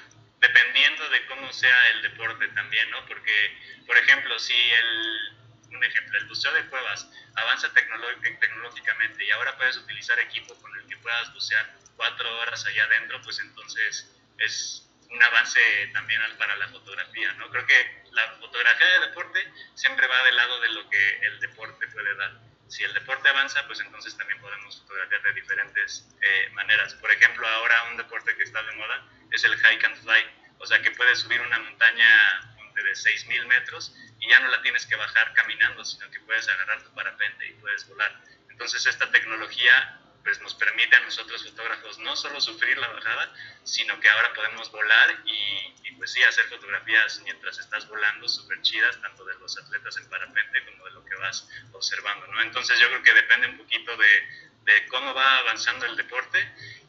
[0.40, 3.04] dependiendo de cómo sea el deporte también, ¿no?
[3.06, 3.56] Porque,
[3.86, 5.36] por ejemplo, si el,
[5.70, 10.86] un ejemplo, el buceo de cuevas avanza tecnológicamente y ahora puedes utilizar equipo con el
[10.86, 15.60] que puedas bucear cuatro horas allá adentro, pues entonces es un avance
[15.92, 17.48] también para la fotografía, ¿no?
[17.50, 21.86] Creo que la fotografía de deporte siempre va del lado de lo que el deporte
[21.88, 22.32] puede dar.
[22.68, 26.94] Si el deporte avanza, pues entonces también podemos fotografiar de diferentes eh, maneras.
[26.94, 30.24] Por ejemplo, ahora un deporte que está de moda es el hike and fly,
[30.58, 34.86] o sea que puedes subir una montaña de 6.000 metros y ya no la tienes
[34.86, 38.20] que bajar caminando, sino que puedes agarrar tu parapente y puedes volar.
[38.50, 43.98] Entonces esta tecnología pues nos permite a nosotros fotógrafos no solo sufrir la bajada, sino
[44.00, 49.24] que ahora podemos volar y, pues sí, hacer fotografías mientras estás volando súper chidas, tanto
[49.24, 52.26] de los atletas en parapente como de lo que vas observando.
[52.42, 56.38] Entonces yo creo que depende un poquito de, de cómo va avanzando el deporte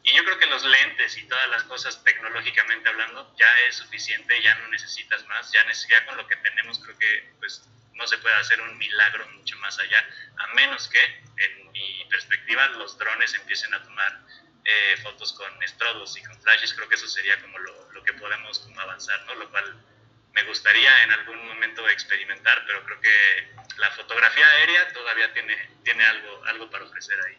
[0.02, 4.42] y yo creo que los lentes y todas las cosas tecnológicamente hablando ya es suficiente,
[4.42, 7.62] ya no necesitas más, ya, ya con lo que tenemos creo que pues
[7.98, 10.08] no se puede hacer un milagro mucho más allá,
[10.38, 14.20] a menos que, en mi perspectiva, los drones empiecen a tomar
[14.64, 18.12] eh, fotos con estrobos y con flashes, creo que eso sería como lo, lo, que
[18.12, 19.34] podemos como avanzar, ¿no?
[19.34, 19.84] Lo cual
[20.32, 23.48] me gustaría en algún momento experimentar, pero creo que
[23.78, 27.38] la fotografía aérea todavía tiene, tiene algo, algo para ofrecer ahí.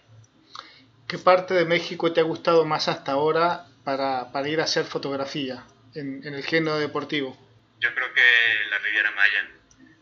[1.09, 4.85] ¿Qué parte de México te ha gustado más hasta ahora para, para ir a hacer
[4.85, 7.35] fotografía en, en el género deportivo?
[7.79, 9.49] Yo creo que la Riviera Maya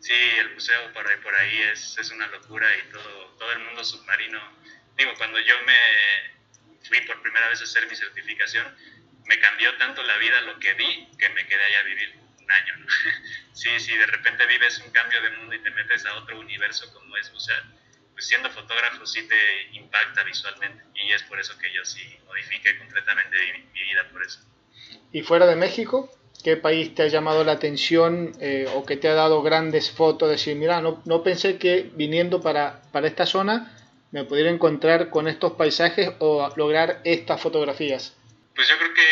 [0.00, 3.58] Sí, el buceo por ahí, por ahí es, es, una locura y todo, todo el
[3.60, 4.38] mundo submarino.
[4.96, 5.74] Digo, cuando yo me
[6.86, 8.66] fui por primera vez a hacer mi certificación,
[9.24, 12.50] me cambió tanto la vida lo que vi que me quedé allá a vivir un
[12.50, 12.76] año.
[12.76, 12.86] ¿no?
[13.54, 16.92] sí, sí, de repente vives un cambio de mundo y te metes a otro universo
[16.92, 17.64] como es bucear,
[18.18, 22.76] pues siendo fotógrafo sí te impacta visualmente y es por eso que yo sí modifiqué
[22.76, 24.40] completamente mi, mi vida por eso.
[25.12, 26.10] ¿Y fuera de México?
[26.42, 30.28] ¿Qué país te ha llamado la atención eh, o que te ha dado grandes fotos?
[30.28, 33.72] Decir, mira, no, no pensé que viniendo para, para esta zona
[34.10, 38.16] me pudiera encontrar con estos paisajes o lograr estas fotografías.
[38.52, 39.06] Pues yo creo que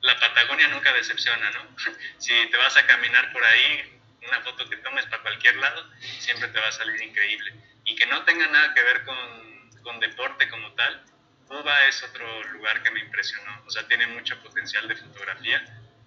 [0.00, 1.68] la Patagonia nunca decepciona, ¿no?
[2.16, 6.48] si te vas a caminar por ahí, una foto que tomes para cualquier lado, siempre
[6.48, 7.54] te va a salir increíble.
[7.84, 11.04] Y que no tenga nada que ver con, con deporte como tal,
[11.46, 13.62] Cuba es otro lugar que me impresionó.
[13.66, 15.62] O sea, tiene mucho potencial de fotografía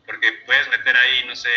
[0.05, 1.49] porque puedes meter ahí, no sé,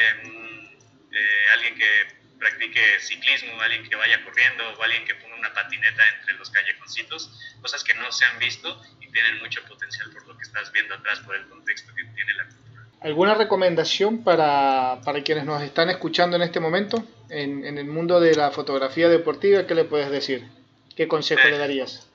[1.13, 6.09] eh, alguien que practique ciclismo, alguien que vaya corriendo o alguien que ponga una patineta
[6.19, 7.31] entre los callejoncitos,
[7.61, 10.95] cosas que no se han visto y tienen mucho potencial por lo que estás viendo
[10.95, 12.68] atrás, por el contexto que tiene la cultura.
[13.01, 18.21] ¿Alguna recomendación para, para quienes nos están escuchando en este momento en, en, el mundo
[18.21, 19.67] de la fotografía deportiva?
[19.67, 20.49] ¿Qué le puedes decir?
[20.97, 22.09] ¿Qué consejo le darías?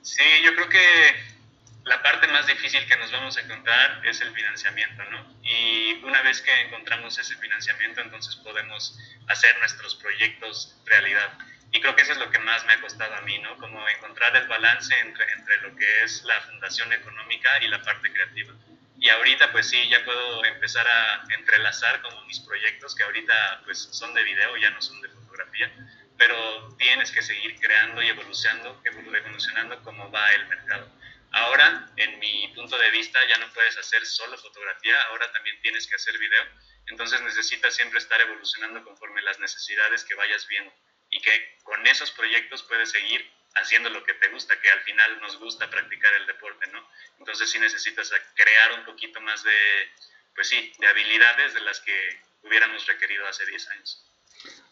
[0.00, 0.80] Sí, yo creo que
[1.84, 5.26] la parte más difícil que nos vamos a encontrar es el financiamiento, ¿no?
[5.42, 8.98] Y una vez que encontramos ese financiamiento, entonces podemos
[9.28, 11.38] hacer nuestros proyectos realidad.
[11.70, 13.56] Y creo que eso es lo que más me ha costado a mí, ¿no?
[13.58, 18.10] Como encontrar el balance entre, entre lo que es la fundación económica y la parte
[18.10, 18.54] creativa.
[19.04, 23.76] Y ahorita pues sí, ya puedo empezar a entrelazar como mis proyectos que ahorita pues
[23.92, 25.70] son de video, ya no son de fotografía,
[26.16, 30.90] pero tienes que seguir creando y evolucionando, evolucionando como va el mercado.
[31.32, 35.86] Ahora, en mi punto de vista, ya no puedes hacer solo fotografía, ahora también tienes
[35.86, 36.44] que hacer video.
[36.86, 40.72] Entonces necesitas siempre estar evolucionando conforme las necesidades que vayas viendo
[41.10, 45.20] y que con esos proyectos puedes seguir haciendo lo que te gusta, que al final
[45.20, 46.88] nos gusta practicar el deporte, ¿no?
[47.18, 49.90] Entonces sí necesitas crear un poquito más de,
[50.34, 54.04] pues sí, de habilidades de las que hubiéramos requerido hace 10 años.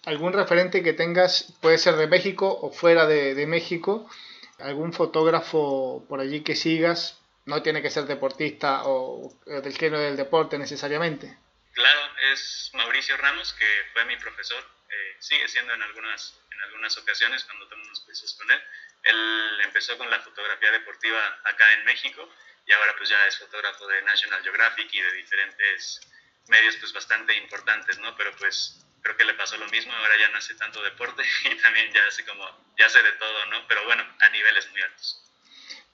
[0.05, 4.11] ¿Algún referente que tengas, puede ser de México o fuera de, de México,
[4.59, 10.17] algún fotógrafo por allí que sigas, no tiene que ser deportista o del género del
[10.17, 11.37] deporte necesariamente.
[11.73, 12.01] Claro,
[12.33, 17.45] es Mauricio Ramos, que fue mi profesor, eh, sigue siendo en algunas, en algunas ocasiones
[17.45, 18.61] cuando tomo unos cursos con él.
[19.05, 22.29] Él empezó con la fotografía deportiva acá en México
[22.67, 26.01] y ahora pues ya es fotógrafo de National Geographic y de diferentes
[26.49, 28.15] medios pues bastante importantes, ¿no?
[28.17, 31.55] Pero pues creo que le pasó lo mismo, ahora ya no hace tanto deporte y
[31.61, 32.45] también ya hace como,
[32.79, 33.67] ya hace de todo, ¿no?
[33.69, 35.19] Pero bueno, a niveles muy altos.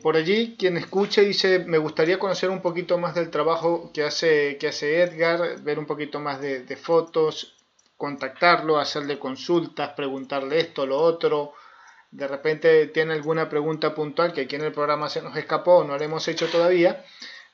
[0.03, 4.57] Por allí, quien escuche dice, me gustaría conocer un poquito más del trabajo que hace,
[4.59, 7.58] que hace Edgar, ver un poquito más de, de fotos,
[7.99, 11.53] contactarlo, hacerle consultas, preguntarle esto, lo otro.
[12.11, 15.99] De repente tiene alguna pregunta puntual que aquí en el programa se nos escapó, no
[15.99, 17.05] la hemos hecho todavía,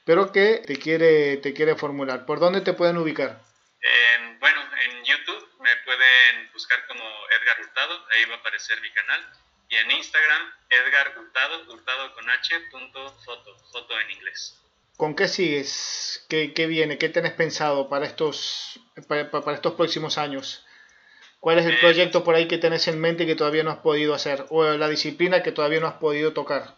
[0.04, 2.24] pero que te quiere, te quiere formular.
[2.26, 3.42] ¿Por dónde te pueden ubicar?
[4.38, 9.20] Bueno, en YouTube me pueden buscar como Edgar Hurtado, ahí va a aparecer mi canal.
[9.70, 14.63] Y en Instagram, Edgar Hurtado, hurtado con h, punto, foto, foto en inglés.
[14.96, 16.24] ¿Con qué sigues?
[16.28, 16.98] ¿Qué, qué viene?
[16.98, 20.64] ¿Qué tenés pensado para estos, para, para, estos próximos años?
[21.40, 23.78] ¿Cuál es el eh, proyecto por ahí que tenés en mente que todavía no has
[23.78, 24.46] podido hacer?
[24.50, 26.76] ¿O la disciplina que todavía no has podido tocar?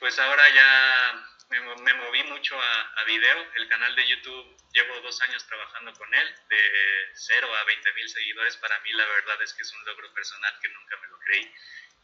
[0.00, 3.46] Pues ahora ya me, me moví mucho mucho a, video.
[3.54, 6.62] El canal de YouTube llevo dos años trabajando con él, de
[7.14, 8.56] 0 a 20 mil seguidores.
[8.56, 11.54] Para mí la verdad es que es un logro personal que nunca me lo creí.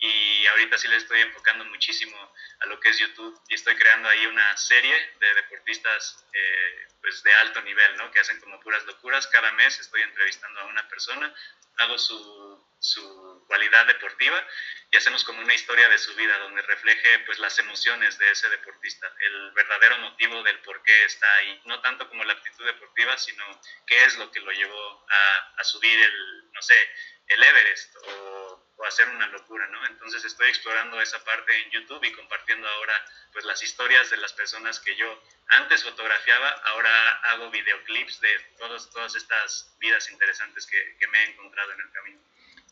[0.01, 2.17] Y ahorita sí le estoy enfocando muchísimo
[2.61, 7.23] a lo que es YouTube y estoy creando ahí una serie de deportistas eh, pues
[7.23, 8.11] de alto nivel, ¿no?
[8.11, 9.27] Que hacen como puras locuras.
[9.29, 11.35] Cada mes estoy entrevistando a una persona,
[11.79, 14.47] hago su, su cualidad deportiva
[14.91, 18.49] y hacemos como una historia de su vida donde refleje pues las emociones de ese
[18.51, 23.17] deportista, el verdadero motivo del por qué está ahí, no tanto como la actitud deportiva,
[23.19, 23.45] sino
[23.87, 26.91] qué es lo que lo llevó a, a subir el, no sé,
[27.29, 29.87] el Everest o, o, hacer una locura, ¿no?
[29.87, 32.95] Entonces estoy explorando esa parte en YouTube y compartiendo ahora
[33.33, 36.91] pues las historias de las personas que yo antes fotografiaba, ahora
[37.31, 41.91] hago videoclips de todas, todas estas vidas interesantes que, que me he encontrado en el
[41.91, 42.21] camino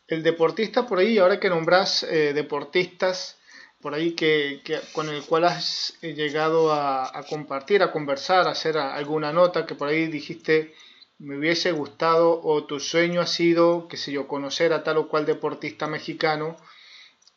[0.07, 3.37] el deportista por ahí, ahora que nombras eh, deportistas
[3.81, 4.61] por ahí que,
[4.93, 9.75] con el cual has eh, llegado a, compartir, a conversar, a hacer alguna nota que
[9.75, 10.73] por ahí dijiste
[11.19, 15.07] me hubiese gustado o tu sueño ha sido, qué sé yo, conocer a tal o
[15.07, 16.57] cual deportista mexicano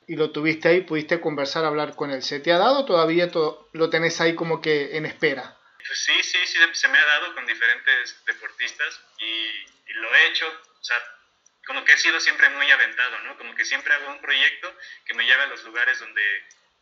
[0.07, 2.22] y lo tuviste ahí, pudiste conversar, hablar con él.
[2.22, 3.31] ¿Se te ha dado todavía
[3.72, 5.57] lo tenés ahí como que en espera?
[5.93, 10.47] Sí, sí, sí, se me ha dado con diferentes deportistas y, y lo he hecho,
[10.47, 10.97] o sea,
[11.66, 13.39] como que he sido siempre muy aventado, ¿no?
[13.39, 14.74] Como que siempre hago un proyecto
[15.05, 16.22] que me lleva a los lugares donde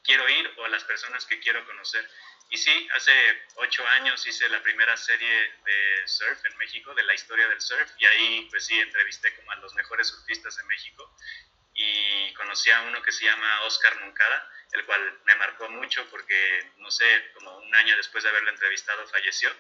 [0.03, 2.09] quiero ir o a las personas que quiero conocer.
[2.51, 3.12] Y sí, hace
[3.57, 7.90] ocho años hice la primera serie de surf en México, de la historia del surf,
[7.99, 11.14] y ahí pues sí, entrevisté como a los mejores surfistas de México
[11.74, 16.72] y conocí a uno que se llama Oscar Moncada, el cual me marcó mucho porque,
[16.78, 19.51] no sé, como un año después de haberlo entrevistado falleció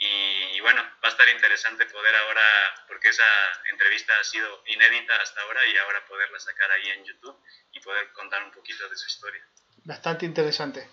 [0.00, 3.24] y, bueno, va a estar interesante poder ahora, porque esa
[3.68, 7.36] entrevista ha sido inédita hasta ahora y ahora poderla sacar ahí en YouTube
[7.72, 9.44] y poder contar un poquito de su historia.
[9.84, 10.88] Bastante interesante.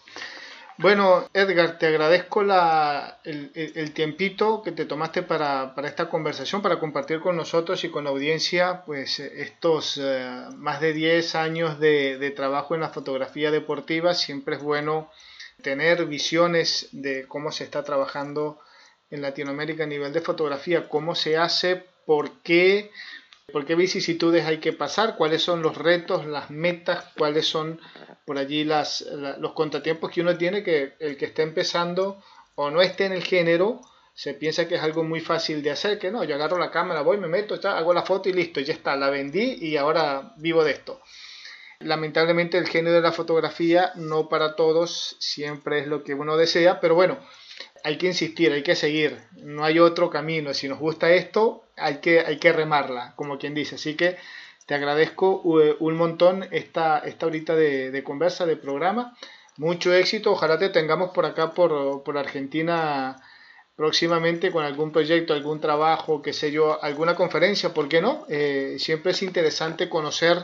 [0.78, 6.62] Bueno, Edgar, te agradezco la, el, el, tiempito que te tomaste para, para, esta conversación,
[6.62, 11.80] para compartir con nosotros y con la audiencia pues estos eh, más de 10 años
[11.80, 14.14] de, de trabajo en la fotografía deportiva.
[14.14, 15.10] Siempre es bueno
[15.62, 18.60] tener visiones de cómo se está trabajando
[19.10, 22.92] en Latinoamérica a nivel de fotografía, cómo se hace, por qué,
[23.52, 27.80] por qué vicisitudes hay que pasar, cuáles son los retos, las metas, cuáles son
[28.26, 32.22] por allí los contratiempos que uno tiene, que el que está empezando
[32.56, 33.82] o no esté en el género,
[34.14, 37.02] se piensa que es algo muy fácil de hacer, que no, yo agarro la cámara,
[37.02, 40.64] voy, me meto, hago la foto y listo, ya está, la vendí y ahora vivo
[40.64, 41.02] de esto.
[41.80, 46.80] Lamentablemente el género de la fotografía no para todos siempre es lo que uno desea,
[46.80, 47.20] pero bueno,
[47.86, 50.56] hay que insistir, hay que seguir, no hay otro camino.
[50.56, 53.76] Si nos gusta esto, hay que, hay que remarla, como quien dice.
[53.76, 54.18] Así que
[54.66, 59.16] te agradezco eh, un montón esta, esta horita de, conversa, de programa.
[59.58, 63.18] Mucho éxito, ojalá te tengamos por acá, por, por Argentina
[63.76, 68.26] próximamente con algún proyecto, algún trabajo, qué sé yo, alguna conferencia, ¿por qué no?
[68.30, 70.44] Eh, siempre es interesante conocer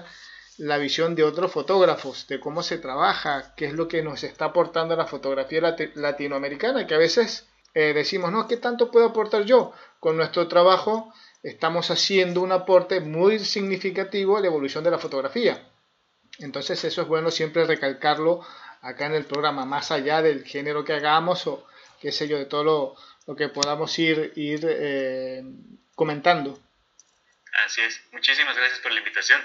[0.57, 4.45] la visión de otros fotógrafos, de cómo se trabaja, qué es lo que nos está
[4.45, 9.73] aportando la fotografía latinoamericana, que a veces eh, decimos, no, ¿qué tanto puedo aportar yo?
[9.99, 15.67] Con nuestro trabajo estamos haciendo un aporte muy significativo a la evolución de la fotografía.
[16.39, 18.45] Entonces eso es bueno siempre recalcarlo
[18.81, 21.65] acá en el programa, más allá del género que hagamos o
[21.99, 22.95] qué sé yo, de todo
[23.25, 25.43] lo, que podamos ir, ir eh,
[25.95, 26.59] comentando.
[27.65, 29.39] Así es, muchísimas gracias por la invitación.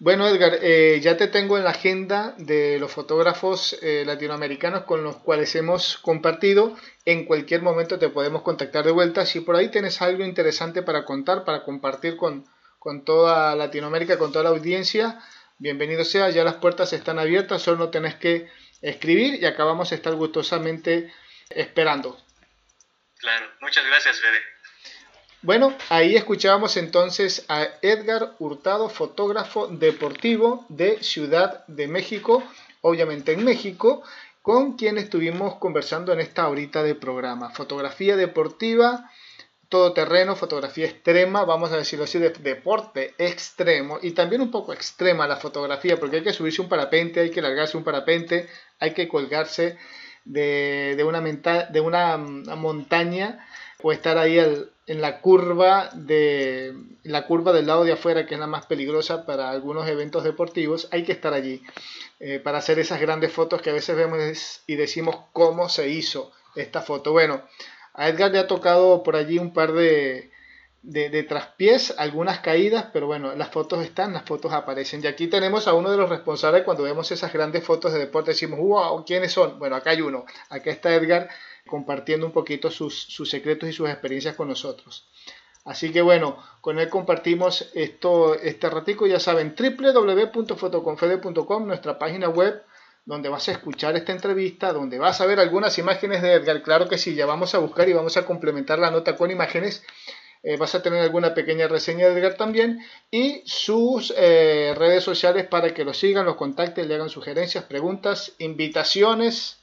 [0.00, 5.04] Bueno, Edgar, eh, ya te tengo en la agenda de los fotógrafos eh, latinoamericanos con
[5.04, 6.76] los cuales hemos compartido.
[7.04, 9.24] En cualquier momento te podemos contactar de vuelta.
[9.24, 12.44] Si por ahí tienes algo interesante para contar, para compartir con,
[12.78, 15.20] con toda Latinoamérica, con toda la audiencia,
[15.58, 16.28] bienvenido sea.
[16.28, 18.48] Ya las puertas están abiertas, solo tenés que
[18.82, 21.12] escribir y acabamos de estar gustosamente
[21.50, 22.18] esperando.
[23.18, 24.53] Claro, muchas gracias, Fede.
[25.44, 32.42] Bueno, ahí escuchábamos entonces a Edgar Hurtado, fotógrafo deportivo de Ciudad de México,
[32.80, 34.02] obviamente en México,
[34.40, 37.50] con quien estuvimos conversando en esta horita de programa.
[37.50, 39.10] Fotografía deportiva,
[39.68, 45.28] todoterreno, fotografía extrema, vamos a decirlo así, de deporte extremo y también un poco extrema
[45.28, 48.48] la fotografía, porque hay que subirse un parapente, hay que largarse un parapente,
[48.80, 49.76] hay que colgarse
[50.24, 53.46] de, una, de una montaña
[53.82, 54.38] o estar ahí
[54.86, 59.24] en la curva de la curva del lado de afuera que es la más peligrosa
[59.24, 61.62] para algunos eventos deportivos hay que estar allí
[62.20, 66.32] eh, para hacer esas grandes fotos que a veces vemos y decimos cómo se hizo
[66.54, 67.42] esta foto bueno
[67.94, 70.32] a Edgar le ha tocado por allí un par de,
[70.84, 75.00] de, traspiés, algunas caídas, pero bueno, las fotos están, las fotos aparecen.
[75.02, 78.32] Y aquí tenemos a uno de los responsables cuando vemos esas grandes fotos de deporte,
[78.32, 79.58] decimos, wow, ¿quiénes son?
[79.58, 81.30] Bueno, acá hay uno, acá está Edgar
[81.66, 85.08] compartiendo un poquito sus, secretos y sus experiencias con nosotros.
[85.64, 92.62] Así que bueno, con él compartimos esto, este ratico, ya saben, www.fotoconfede.com, nuestra página web,
[93.06, 96.62] donde vas a escuchar esta entrevista, donde vas a ver algunas imágenes de Edgar.
[96.62, 99.82] Claro que sí, ya vamos a buscar y vamos a complementar la nota con imágenes.
[100.42, 105.46] Eh, vas a tener alguna pequeña reseña de Edgar también y sus eh, redes sociales
[105.46, 109.58] para que lo sigan, los contacten, le hagan sugerencias, preguntas, invitaciones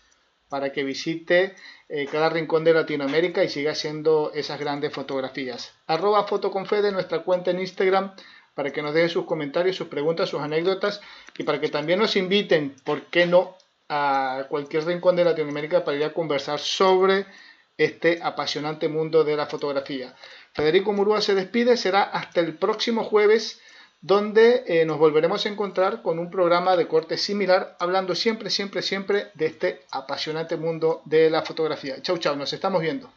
[0.50, 1.56] para que visite
[1.94, 5.74] eh, cada rincón de Latinoamérica y siga haciendo esas grandes fotografías.
[5.88, 8.14] Arroba Fotoconfede, nuestra cuenta en Instagram,
[8.56, 11.02] para que nos dejen sus comentarios, sus preguntas, sus anécdotas
[11.38, 13.58] y para que también nos inviten, ¿por qué no?,
[13.90, 17.26] a cualquier rincón de Latinoamérica para ir a conversar sobre
[17.78, 20.16] este apasionante mundo de la fotografía.
[20.54, 23.60] Federico Murúa se despide, será hasta el próximo jueves
[24.02, 28.82] donde eh, nos volveremos a encontrar con un programa de corte similar, hablando siempre, siempre,
[28.82, 32.02] siempre de este apasionante mundo de la fotografía.
[32.02, 33.10] Chau, chau, nos estamos viendo.